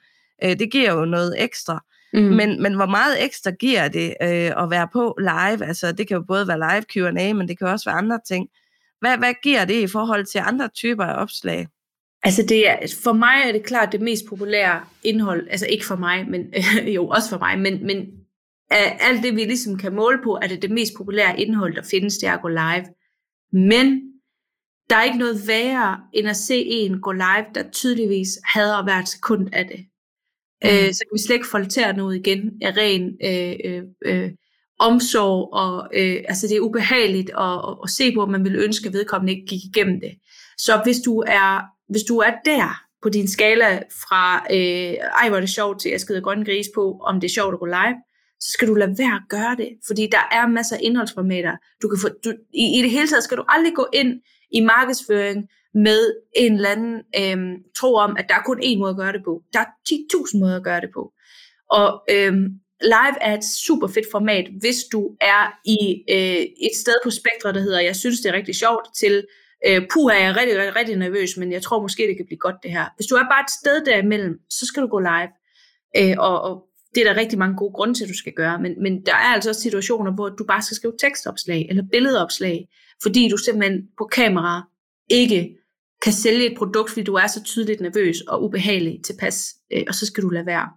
[0.43, 1.83] øh, det giver jo noget ekstra.
[2.13, 2.19] Mm.
[2.19, 5.67] Men, men hvor meget ekstra giver det øh, at være på live?
[5.67, 8.49] Altså, det kan jo både være live Q&A, men det kan også være andre ting.
[8.99, 11.67] Hvad, hvad giver det i forhold til andre typer af opslag?
[12.23, 15.95] Altså det er, for mig er det klart det mest populære indhold, altså ikke for
[15.95, 18.07] mig, men øh, jo også for mig, men, men
[18.71, 21.83] af alt det vi ligesom kan måle på, er det det mest populære indhold, der
[21.91, 22.85] findes, det er at gå live.
[23.53, 24.01] Men
[24.89, 29.09] der er ikke noget værre, end at se en gå live, der tydeligvis hader hvert
[29.09, 29.79] sekund af det.
[30.63, 30.69] Mm.
[30.69, 34.31] Øh, så kan vi slet ikke folde tæerne ud igen af ren øh, øh, øh,
[34.79, 38.55] omsorg, og øh, altså det er ubehageligt at, at, at se på, at man vil
[38.55, 40.13] ønske, at vedkommende ikke gik igennem det.
[40.57, 41.61] Så hvis du er,
[41.91, 45.89] hvis du er der på din skala fra, øh, ej hvor er det sjovt til,
[45.89, 47.95] at jeg skider grønne gris på, om det er sjovt at gå live,
[48.41, 51.55] så skal du lade være at gøre det, fordi der er masser af indholdsformater.
[51.81, 54.21] Du kan få, du, i, I det hele taget skal du aldrig gå ind
[54.51, 58.89] i markedsføring med en eller anden øhm, tro om, at der er kun én måde
[58.89, 59.41] at gøre det på.
[59.53, 61.11] Der er 10.000 måder at gøre det på.
[61.69, 62.45] Og øhm,
[62.81, 65.79] live er et super fedt format, hvis du er i
[66.15, 69.27] øh, et sted på spektret, der hedder, jeg synes det er rigtig sjovt, til
[69.67, 72.39] øh, puh er jeg rigtig, rigtig, rigtig nervøs, men jeg tror måske det kan blive
[72.39, 72.85] godt det her.
[72.95, 75.31] Hvis du er bare et sted derimellem, så skal du gå live.
[75.97, 76.63] Øh, og, og
[76.95, 79.13] det er der rigtig mange gode grunde til, at du skal gøre, men, men der
[79.13, 82.67] er altså også situationer, hvor du bare skal skrive tekstopslag eller billedopslag,
[83.03, 84.61] fordi du simpelthen på kamera
[85.09, 85.57] ikke
[86.03, 89.95] kan sælge et produkt, fordi du er så tydeligt nervøs og ubehagelig tilpas, øh, og
[89.95, 90.69] så skal du lade være.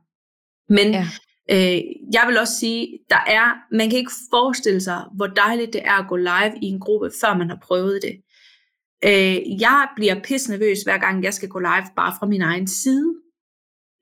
[0.69, 1.07] Men ja.
[1.51, 5.83] øh, jeg vil også sige, der er, man kan ikke forestille sig, hvor dejligt det
[5.85, 8.15] er at gå live i en gruppe, før man har prøvet det.
[9.05, 12.67] Øh, jeg bliver pisse nervøs, hver gang jeg skal gå live, bare fra min egen
[12.67, 13.15] side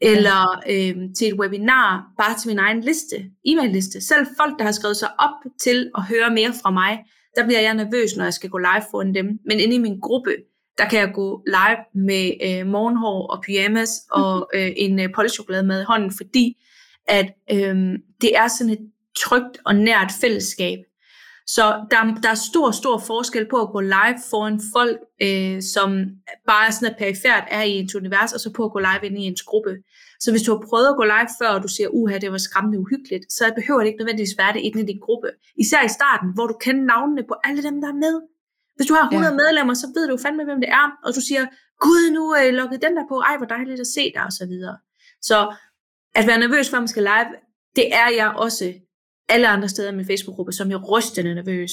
[0.02, 4.00] eller øh, til et webinar, bare til min egen liste, e-mail-liste.
[4.00, 7.04] Selv folk, der har skrevet sig op til at høre mere fra mig,
[7.36, 9.26] der bliver jeg nervøs, når jeg skal gå live foran dem.
[9.46, 10.36] Men inde i min gruppe,
[10.78, 15.66] der kan jeg gå live med øh, morgenhår og pyjamas og øh, en øh, polchokolade
[15.66, 16.56] med i hånden, fordi
[17.08, 17.76] at øh,
[18.20, 20.78] det er sådan et trygt og nært fællesskab.
[21.46, 25.88] Så der, der er stor, stor forskel på at gå live foran folk, øh, som
[26.46, 29.18] bare sådan et perifært er i ens univers, og så på at gå live ind
[29.18, 29.72] i ens gruppe.
[30.20, 32.38] Så hvis du har prøvet at gå live før, og du siger, uha, det var
[32.38, 35.28] skræmmende uhyggeligt, så behøver det ikke nødvendigvis være det inde i din gruppe.
[35.64, 38.16] Især i starten, hvor du kender navnene på alle dem, der er med.
[38.76, 39.36] Hvis du har 100 ja.
[39.42, 41.44] medlemmer, så ved du fandme, hvem det er, og du siger,
[41.84, 44.34] gud, nu er jeg lukket den der på, ej, hvor dejligt at se dig, og
[44.40, 44.76] så videre.
[45.28, 45.38] Så
[46.18, 47.30] at være nervøs for, at man skal live,
[47.78, 48.64] det er jeg også
[49.32, 51.72] alle andre steder i min Facebook-gruppe, som jeg rystende nervøs.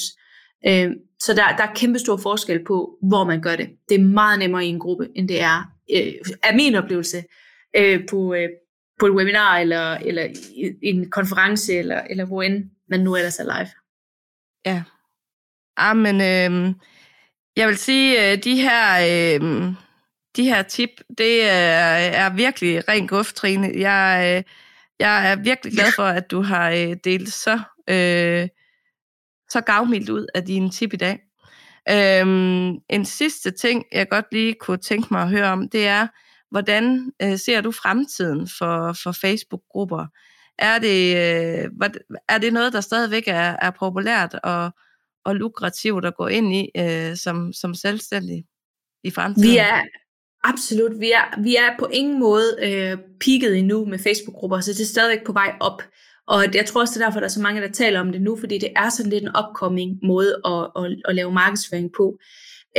[0.66, 3.68] Øh, så der, der er kæmpe stor forskel på, hvor man gør det.
[3.88, 7.24] Det er meget nemmere i en gruppe, end det er, øh, er min oplevelse,
[7.76, 8.48] øh, på, øh,
[9.00, 13.38] på et webinar, eller, eller i, en konference, eller, eller hvor end man nu ellers
[13.38, 13.70] er live.
[14.66, 14.82] Ja.
[15.76, 16.74] Ah, men øh,
[17.56, 18.84] jeg vil sige, øh, de her...
[19.40, 19.72] Øh,
[20.36, 23.72] de her tip, det er, er virkelig ren guf, Trine.
[23.74, 24.42] Jeg, øh,
[25.00, 28.48] jeg er virkelig glad for, at du har øh, delt så, øh,
[29.50, 31.20] så gavmildt ud af dine tip i dag.
[31.90, 36.06] Øhm, en sidste ting, jeg godt lige kunne tænke mig at høre om, det er,
[36.50, 40.06] hvordan øh, ser du fremtiden for, for Facebook-grupper?
[40.58, 41.70] Er det, øh,
[42.28, 44.70] er det noget, der stadigvæk er, er populært og,
[45.24, 48.44] og lukrativt at gå ind i øh, som, som selvstændig
[49.04, 49.50] i fremtiden?
[49.50, 49.82] Vi er,
[50.44, 51.00] Absolut.
[51.00, 54.84] Vi er, vi er på ingen måde øh, peaked endnu med Facebook-grupper, så det er
[54.84, 55.82] stadigvæk på vej op.
[56.26, 58.22] Og jeg tror også, det er derfor, der er så mange, der taler om det
[58.22, 62.18] nu, fordi det er sådan lidt en opkomming måde at, at, at lave markedsføring på.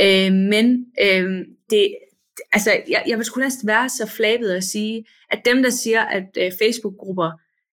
[0.00, 1.30] Øh, men øh,
[1.70, 1.94] det,
[2.52, 6.00] altså, jeg, jeg vil sgu næsten være så flabet at sige, at dem, der siger,
[6.02, 7.30] at øh, Facebook-grupper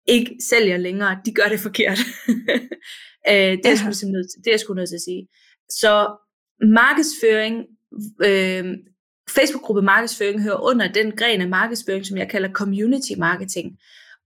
[0.07, 1.99] ikke sælger længere, de gør det forkert.
[3.31, 5.29] øh, det, er sgu nødt, det er jeg sgu nødt til at sige.
[5.69, 6.17] Så
[6.63, 7.57] markedsføring
[8.25, 8.65] øh,
[9.35, 13.79] Facebook-gruppe markedsføring hører under den gren af markedsføring, som jeg kalder community marketing.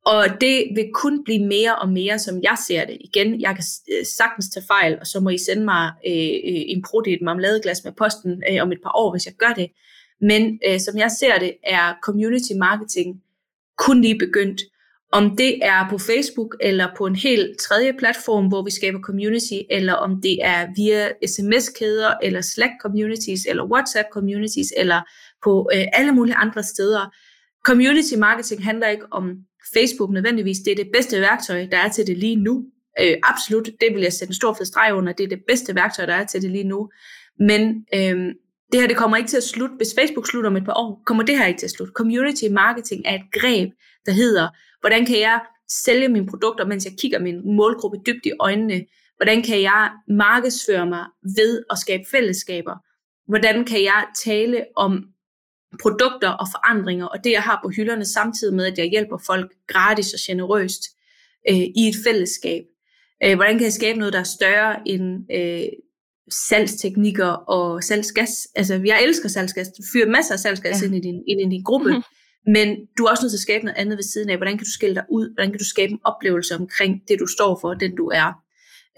[0.07, 2.99] Og det vil kun blive mere og mere, som jeg ser det.
[3.01, 6.63] Igen, jeg kan øh, sagtens tage fejl, og så må I sende mig øh, øh
[6.73, 9.53] en prut i et marmeladeglas med posten øh, om et par år, hvis jeg gør
[9.57, 9.71] det.
[10.21, 13.23] Men øh, som jeg ser det, er community marketing
[13.79, 14.61] kun lige begyndt.
[15.17, 19.59] Om det er på Facebook, eller på en helt tredje platform, hvor vi skaber community,
[19.71, 25.01] eller om det er via sms-kæder, eller Slack-communities, eller WhatsApp-communities, eller
[25.45, 27.15] på øh, alle mulige andre steder.
[27.67, 29.33] Community marketing handler ikke om
[29.75, 30.59] Facebook nødvendigvis.
[30.65, 32.65] Det er det bedste værktøj, der er til det lige nu.
[33.01, 35.13] Øh, absolut, det vil jeg sætte en stor fed streg under.
[35.13, 36.91] Det er det bedste værktøj, der er til det lige nu.
[37.39, 38.35] Men øh,
[38.73, 39.75] det her det kommer ikke til at slutte.
[39.77, 41.93] Hvis Facebook slutter om et par år, kommer det her ikke til at slutte.
[41.93, 43.71] Community marketing er et greb,
[44.07, 44.49] der hedder,
[44.81, 48.85] hvordan kan jeg sælge mine produkter, mens jeg kigger min målgruppe dybt i øjnene?
[49.17, 51.05] Hvordan kan jeg markedsføre mig
[51.37, 52.75] ved at skabe fællesskaber?
[53.29, 55.05] Hvordan kan jeg tale om
[55.83, 59.53] produkter og forandringer, og det jeg har på hylderne, samtidig med, at jeg hjælper folk
[59.67, 60.83] gratis og generøst
[61.51, 62.63] øh, i et fællesskab.
[63.25, 65.69] Øh, hvordan kan jeg skabe noget, der er større end øh,
[66.31, 68.49] salgsteknikker og salgsgas?
[68.55, 69.69] Altså, jeg elsker salgsgas.
[69.69, 70.87] Du fyrer masser af salgsgas ja.
[70.87, 72.03] ind, i din, ind i din gruppe, mm.
[72.47, 74.37] men du er også nødt til at skabe noget andet ved siden af.
[74.37, 75.35] Hvordan kan du skille dig ud?
[75.35, 78.33] Hvordan kan du skabe en oplevelse omkring det, du står for, den du er?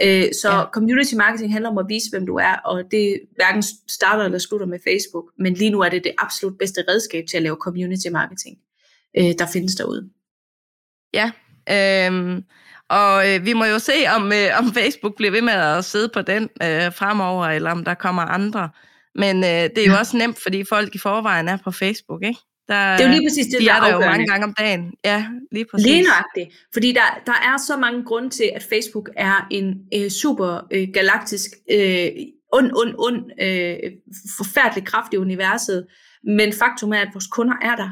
[0.02, 0.64] Øh, så ja.
[0.72, 4.66] community marketing handler om at vise, hvem du er, og det hverken starter eller slutter
[4.66, 8.08] med Facebook, men lige nu er det det absolut bedste redskab til at lave community
[8.12, 8.56] marketing,
[9.18, 10.10] øh, der findes derude.
[11.14, 11.30] Ja,
[11.70, 12.44] øhm,
[12.90, 16.08] og øh, vi må jo se, om, øh, om Facebook bliver ved med at sidde
[16.14, 18.68] på den øh, fremover, eller om der kommer andre.
[19.14, 19.98] Men øh, det er jo ja.
[19.98, 22.40] også nemt, fordi folk i forvejen er på Facebook, ikke?
[22.68, 24.54] Der, det er jo lige præcis det, de der er, der jo mange gange om
[24.58, 24.92] dagen.
[25.04, 25.86] Ja, lige præcis.
[25.86, 26.48] Lige nøjagtigt.
[26.72, 30.88] Fordi der, der er så mange grunde til, at Facebook er en øh, super øh,
[30.94, 32.08] galaktisk, øh,
[32.52, 33.76] ond, ond, ond, øh,
[34.36, 35.86] forfærdelig kraft i universet.
[36.24, 37.90] Men faktum er, at vores kunder er der.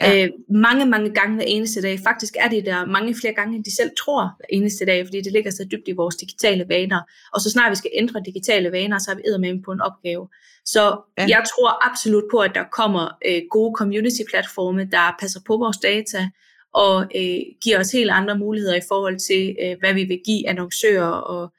[0.00, 0.24] Ja.
[0.24, 2.00] Øh, mange, mange gange hver eneste dag.
[2.04, 5.20] Faktisk er det der mange flere gange, end de selv tror hver eneste dag, fordi
[5.20, 7.00] det ligger så dybt i vores digitale vaner.
[7.32, 10.28] Og så snart vi skal ændre digitale vaner, så er vi med på en opgave.
[10.64, 11.26] Så ja.
[11.28, 16.28] jeg tror absolut på, at der kommer øh, gode community-platforme, der passer på vores data,
[16.74, 20.48] og øh, giver os helt andre muligheder i forhold til, øh, hvad vi vil give
[20.48, 21.52] annoncører og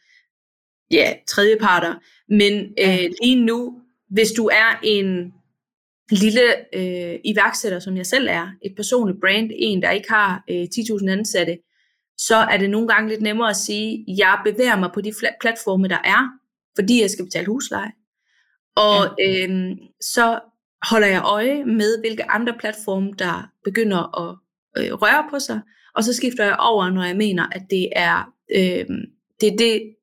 [0.91, 1.93] ja, tredjeparter.
[2.29, 5.33] Men øh, lige nu, hvis du er en
[6.11, 6.41] lille
[6.73, 11.09] øh, iværksætter, som jeg selv er, et personligt brand, en, der ikke har øh, 10.000
[11.09, 11.57] ansatte,
[12.17, 15.13] så er det nogle gange lidt nemmere at sige, at jeg bevæger mig på de
[15.41, 16.29] platforme, der er,
[16.75, 17.91] fordi jeg skal betale husleje.
[18.75, 19.47] Og ja.
[19.47, 20.39] øh, så
[20.89, 24.37] holder jeg øje med, hvilke andre platforme, der begynder at
[24.77, 25.61] øh, røre på sig,
[25.95, 28.85] og så skifter jeg over, når jeg mener, at det er øh,
[29.41, 29.95] det, er det,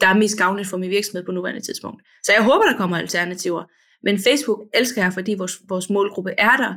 [0.00, 2.02] der er mest gavnligt for min virksomhed på nuværende tidspunkt.
[2.22, 3.64] Så jeg håber, der kommer alternativer.
[4.02, 6.74] Men Facebook elsker jeg, fordi vores, vores målgruppe er der.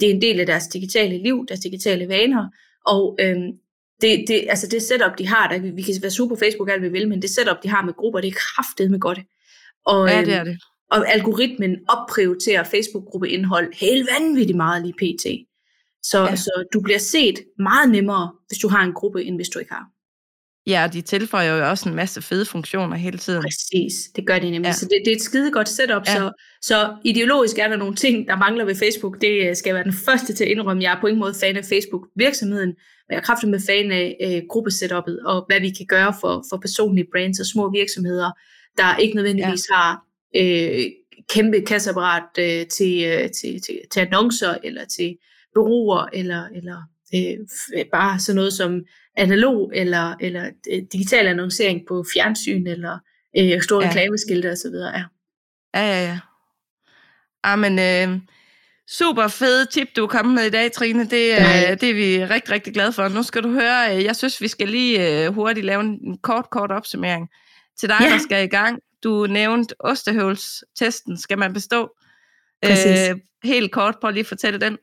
[0.00, 2.48] Det er en del af deres digitale liv, deres digitale vaner,
[2.86, 3.52] og øhm,
[4.00, 6.82] det, det, altså det setup, de har, der, vi kan være super på Facebook, alt
[6.82, 9.18] vi vil, men det setup, de har med grupper, det er kraftet med godt.
[9.86, 10.58] Og, ja, det er øhm, det.
[10.90, 15.26] Og algoritmen opprioriterer Facebook-gruppeindhold helt vanvittigt meget lige pt.
[16.02, 16.36] Så, ja.
[16.36, 19.72] så du bliver set meget nemmere, hvis du har en gruppe, end hvis du ikke
[19.72, 19.86] har.
[20.68, 23.42] Ja, og de tilføjer jo også en masse fede funktioner hele tiden.
[23.42, 24.68] Præcis, det gør de nemlig.
[24.68, 24.72] Ja.
[24.72, 26.02] Så det, det er et skide godt setup.
[26.06, 26.14] Ja.
[26.14, 29.20] Så, så ideologisk er der nogle ting, der mangler ved Facebook.
[29.20, 30.82] Det øh, skal være den første til at indrømme.
[30.82, 34.16] Jeg er på ingen måde fan af Facebook-virksomheden, men jeg er kraftigt med fan af
[34.22, 38.30] øh, gruppesetupet, og hvad vi kan gøre for, for personlige brands og små virksomheder,
[38.76, 39.74] der ikke nødvendigvis ja.
[39.74, 40.02] har
[40.36, 40.84] øh,
[41.28, 45.16] kæmpe kasseapparat øh, til, øh, til, til, til annoncer, eller til
[45.54, 46.82] bureauer, eller, eller
[47.14, 48.80] øh, bare sådan noget som
[49.16, 52.98] analog eller, eller øh, digital annoncering på fjernsyn eller
[53.38, 53.90] øh, store ja.
[53.90, 54.74] reklameskilte osv.
[54.74, 55.04] Ja.
[55.74, 56.18] ja, ja, ja.
[57.42, 58.20] Ah, men, øh,
[58.88, 61.04] super fede tip, du er kommet med i dag, Trine.
[61.04, 63.08] Det, øh, det er vi rigtig, rigtig glade for.
[63.08, 66.50] Nu skal du høre, øh, jeg synes, vi skal lige øh, hurtigt lave en kort,
[66.50, 67.28] kort opsummering
[67.78, 68.08] til dig, ja.
[68.08, 68.78] der skal i gang.
[69.04, 71.90] Du nævnte ostehøvlstesten, skal man bestå.
[72.62, 73.08] Præcis.
[73.10, 74.78] Øh, helt kort, prøv lige at fortælle den.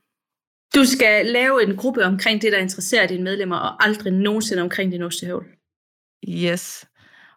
[0.75, 4.91] Du skal lave en gruppe omkring det, der interesserer dine medlemmer, og aldrig nogensinde omkring
[4.91, 5.45] din ostehøvl.
[6.29, 6.85] Yes.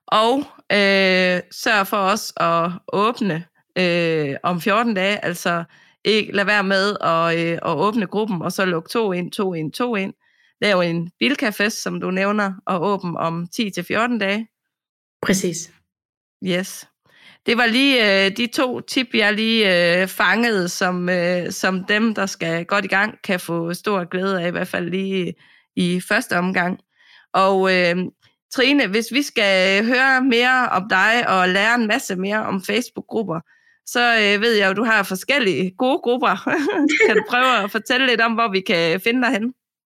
[0.06, 0.38] Og
[0.72, 3.44] øh, sørg for os at åbne
[3.78, 5.64] øh, om 14 dage, altså
[6.04, 9.54] ikke lad være med at, øh, at åbne gruppen, og så lukke to ind, to
[9.54, 10.14] ind, to ind.
[10.60, 14.48] Lav en bilkafest, som du nævner, og åbne om 10-14 dage.
[15.22, 15.72] Præcis.
[16.44, 16.88] Yes.
[17.48, 22.14] Det var lige øh, de to tip, jeg lige øh, fangede, som, øh, som dem,
[22.14, 25.34] der skal godt i gang, kan få stor glæde af, i hvert fald lige
[25.76, 26.78] i første omgang.
[27.32, 27.96] Og øh,
[28.54, 33.40] Trine, hvis vi skal høre mere om dig og lære en masse mere om Facebook-grupper,
[33.86, 36.50] så øh, ved jeg jo, du har forskellige gode grupper.
[37.06, 39.54] kan du prøve at fortælle lidt om, hvor vi kan finde dig hen?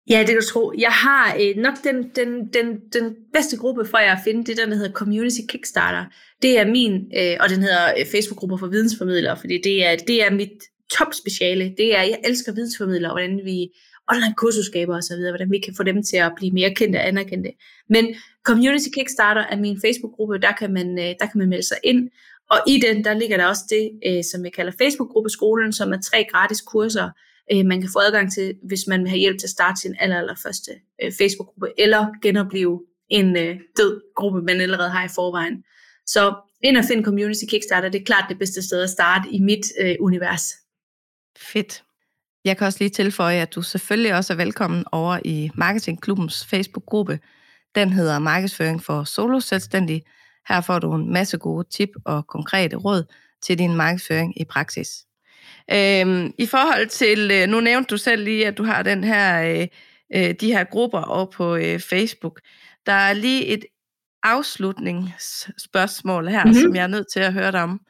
[0.10, 0.74] Ja, det kan du tro.
[0.78, 4.58] Jeg har øh, nok den, den, den, den bedste gruppe for jer at finde, det
[4.58, 6.06] der, der hedder Community Kickstarter.
[6.42, 10.26] Det er min, øh, og den hedder øh, Facebook-grupper for vidensformidlere, fordi det er, det
[10.26, 10.58] er mit
[10.98, 11.74] top speciale.
[11.78, 13.70] Det er, jeg elsker vidensformidlere, hvordan vi
[14.12, 17.52] online kursusskaber osv., hvordan vi kan få dem til at blive mere kendte og anerkendte.
[17.90, 21.78] Men Community Kickstarter er min Facebook-gruppe, der kan man, øh, der kan man melde sig
[21.84, 22.10] ind,
[22.52, 26.02] og i den, der ligger der også det, øh, som jeg kalder Facebook-gruppeskolen, som er
[26.02, 27.10] tre gratis kurser,
[27.54, 29.96] øh, man kan få adgang til, hvis man vil have hjælp til at starte sin
[30.00, 30.72] aller, aller første
[31.04, 35.64] øh, Facebook-gruppe, eller genopleve en øh, død gruppe, man allerede har i forvejen.
[36.06, 39.40] Så ind og find Community Kickstarter, det er klart det bedste sted at starte i
[39.40, 40.54] mit øh, univers.
[41.38, 41.84] Fedt.
[42.46, 47.20] Jeg kan også lige tilføje, at du selvfølgelig også er velkommen over i Marketingklubbens Facebook-gruppe.
[47.76, 50.02] Den hedder Markedsføring for Solo Selvstændige.
[50.48, 53.04] Her får du en masse gode tip og konkrete råd
[53.44, 55.06] til din markedsføring i praksis.
[55.72, 59.44] Øhm, I forhold til, øh, nu nævnte du selv lige, at du har den her,
[59.44, 59.68] øh,
[60.16, 62.42] øh, de her grupper over på øh, Facebook.
[62.86, 63.66] Der er lige et
[64.24, 66.62] afslutningsspørgsmål her, mm-hmm.
[66.62, 67.82] som jeg er nødt til at høre dig om.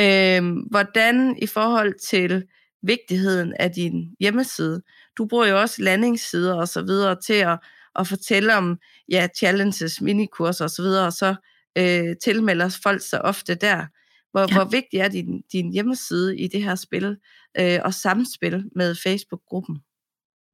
[0.00, 2.44] Øhm, hvordan i forhold til
[2.82, 4.82] vigtigheden af din hjemmeside,
[5.18, 7.58] du bruger jo også landingssider og så videre til at,
[7.98, 11.34] at fortælle om ja, challenges, minikurser og så videre, og så
[11.78, 13.86] øh, tilmelder folk sig ofte der.
[14.34, 14.54] Hvor, ja.
[14.54, 17.16] hvor vigtig er din, din hjemmeside i det her spil
[17.60, 19.76] øh, og samspil med Facebook-gruppen?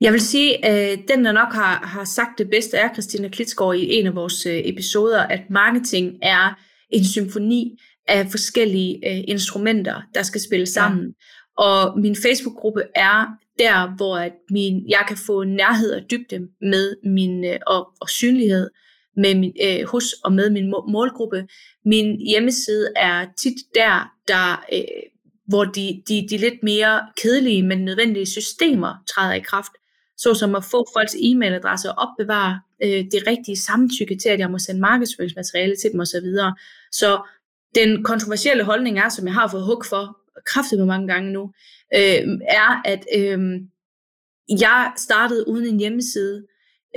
[0.01, 3.29] Jeg vil sige, at øh, den, der nok har, har sagt det bedste, er Christina
[3.29, 6.59] Klitsgaard i en af vores øh, episoder, at marketing er
[6.91, 7.79] en symfoni
[8.09, 11.07] af forskellige øh, instrumenter, der skal spille sammen.
[11.07, 11.65] Ja.
[11.65, 13.27] Og min Facebook-gruppe er
[13.59, 18.09] der, hvor at min, jeg kan få nærhed og dybde med min øh, og, og
[18.09, 18.71] synlighed
[19.17, 21.47] med min, øh, hos og med min målgruppe.
[21.85, 25.03] Min hjemmeside er tit der, der øh,
[25.49, 29.73] hvor de, de, de lidt mere kedelige, men nødvendige systemer træder i kraft
[30.19, 34.59] såsom at få folks e-mailadresse og opbevare øh, det rigtige samtykke til, at jeg må
[34.59, 36.29] sende markedsføringsmateriale til dem osv.
[36.93, 37.29] Så
[37.75, 41.43] den kontroversielle holdning er, som jeg har fået hug for kraftigt med mange gange nu,
[41.95, 43.39] øh, er, at øh,
[44.61, 46.47] jeg startede uden en hjemmeside,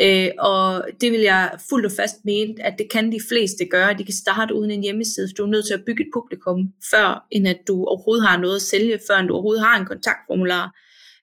[0.02, 3.94] øh, og det vil jeg fuldt og fast mene, at det kan de fleste gøre.
[3.94, 6.74] De kan starte uden en hjemmeside, for du er nødt til at bygge et publikum,
[6.92, 9.86] før end at du overhovedet har noget at sælge, før end du overhovedet har en
[9.86, 10.76] kontaktformular.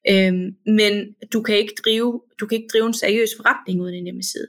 [0.08, 4.04] Øhm, men du kan ikke drive, du kan ikke drive en seriøs forretning uden en
[4.04, 4.46] hjemmeside.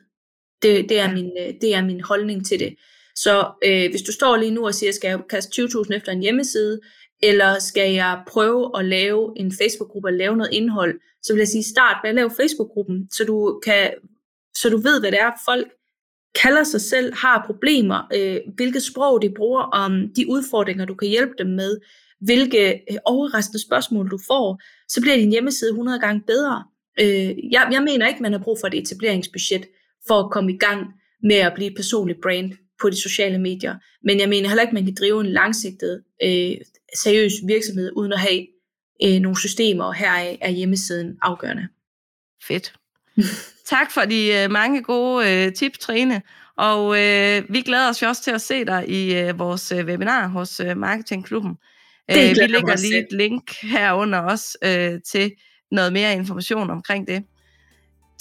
[0.61, 2.75] Det, det, er, min, øh, det er min holdning til det.
[3.15, 6.21] Så øh, hvis du står lige nu og siger, skal jeg kaste 20.000 efter en
[6.21, 6.79] hjemmeside,
[7.23, 11.47] eller skal jeg prøve at lave en Facebook-gruppe og lave noget indhold, så vil jeg
[11.47, 13.93] sige, start med at lave Facebook-gruppen, så du, kan,
[14.55, 15.67] så du ved, hvad det er, folk
[16.43, 21.07] kalder sig selv, har problemer, øh, hvilket sprog de bruger, om de udfordringer, du kan
[21.07, 21.79] hjælpe dem med,
[22.21, 26.63] hvilke øh, overraskende spørgsmål du får, så bliver din hjemmeside 100 gange bedre.
[26.99, 29.65] Øh, jeg, jeg mener ikke, man har brug for et etableringsbudget
[30.07, 30.87] for at komme i gang
[31.23, 32.51] med at blive et personligt brand
[32.81, 33.75] på de sociale medier.
[34.03, 36.51] Men jeg mener heller ikke, man kan drive en langsigtet, øh,
[37.03, 38.47] seriøs virksomhed uden at have
[39.03, 41.67] øh, nogle systemer, og her er hjemmesiden afgørende.
[42.47, 42.73] Fedt.
[43.73, 46.21] tak for de øh, mange gode øh, tips, Trine.
[46.57, 49.85] Og øh, vi glæder os jo også til at se dig i øh, vores øh,
[49.85, 51.55] webinar hos øh, Marketingklubben.
[52.09, 55.31] Det øh, vi lægger lige et link herunder også øh, til
[55.71, 57.23] noget mere information omkring det.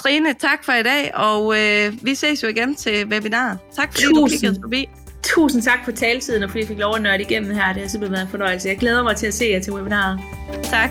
[0.03, 3.57] Trine, tak for i dag, og øh, vi ses jo igen til webinar.
[3.76, 4.16] Tak fordi Tusind.
[4.16, 4.88] du kiggede forbi.
[5.22, 7.72] Tusind tak for taltiden, og fordi jeg fik lov at nørde igennem her.
[7.72, 8.68] Det har simpelthen været en fornøjelse.
[8.68, 10.20] Jeg glæder mig til at se jer til webinaret.
[10.62, 10.90] Tak.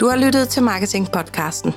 [0.00, 1.72] Du har lyttet til Marketing Podcasten.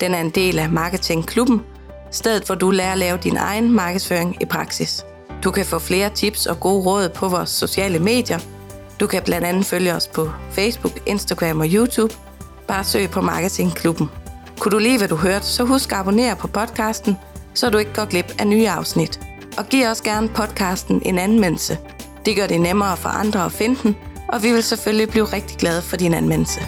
[0.00, 1.62] Den er en del af Marketingklubben,
[2.10, 5.04] stedet hvor du lærer at lave din egen markedsføring i praksis.
[5.44, 8.38] Du kan få flere tips og gode råd på vores sociale medier.
[9.00, 12.14] Du kan blandt andet følge os på Facebook, Instagram og YouTube.
[12.68, 14.10] Bare søg på Marketingklubben.
[14.58, 17.16] Kunne du lide, hvad du hørte, så husk at abonnere på podcasten,
[17.54, 19.20] så du ikke går glip af nye afsnit.
[19.58, 21.78] Og giv også gerne podcasten en anmeldelse.
[22.26, 23.96] Det gør det nemmere for andre at finde den,
[24.28, 26.60] og vi vil selvfølgelig blive rigtig glade for din anmeldelse.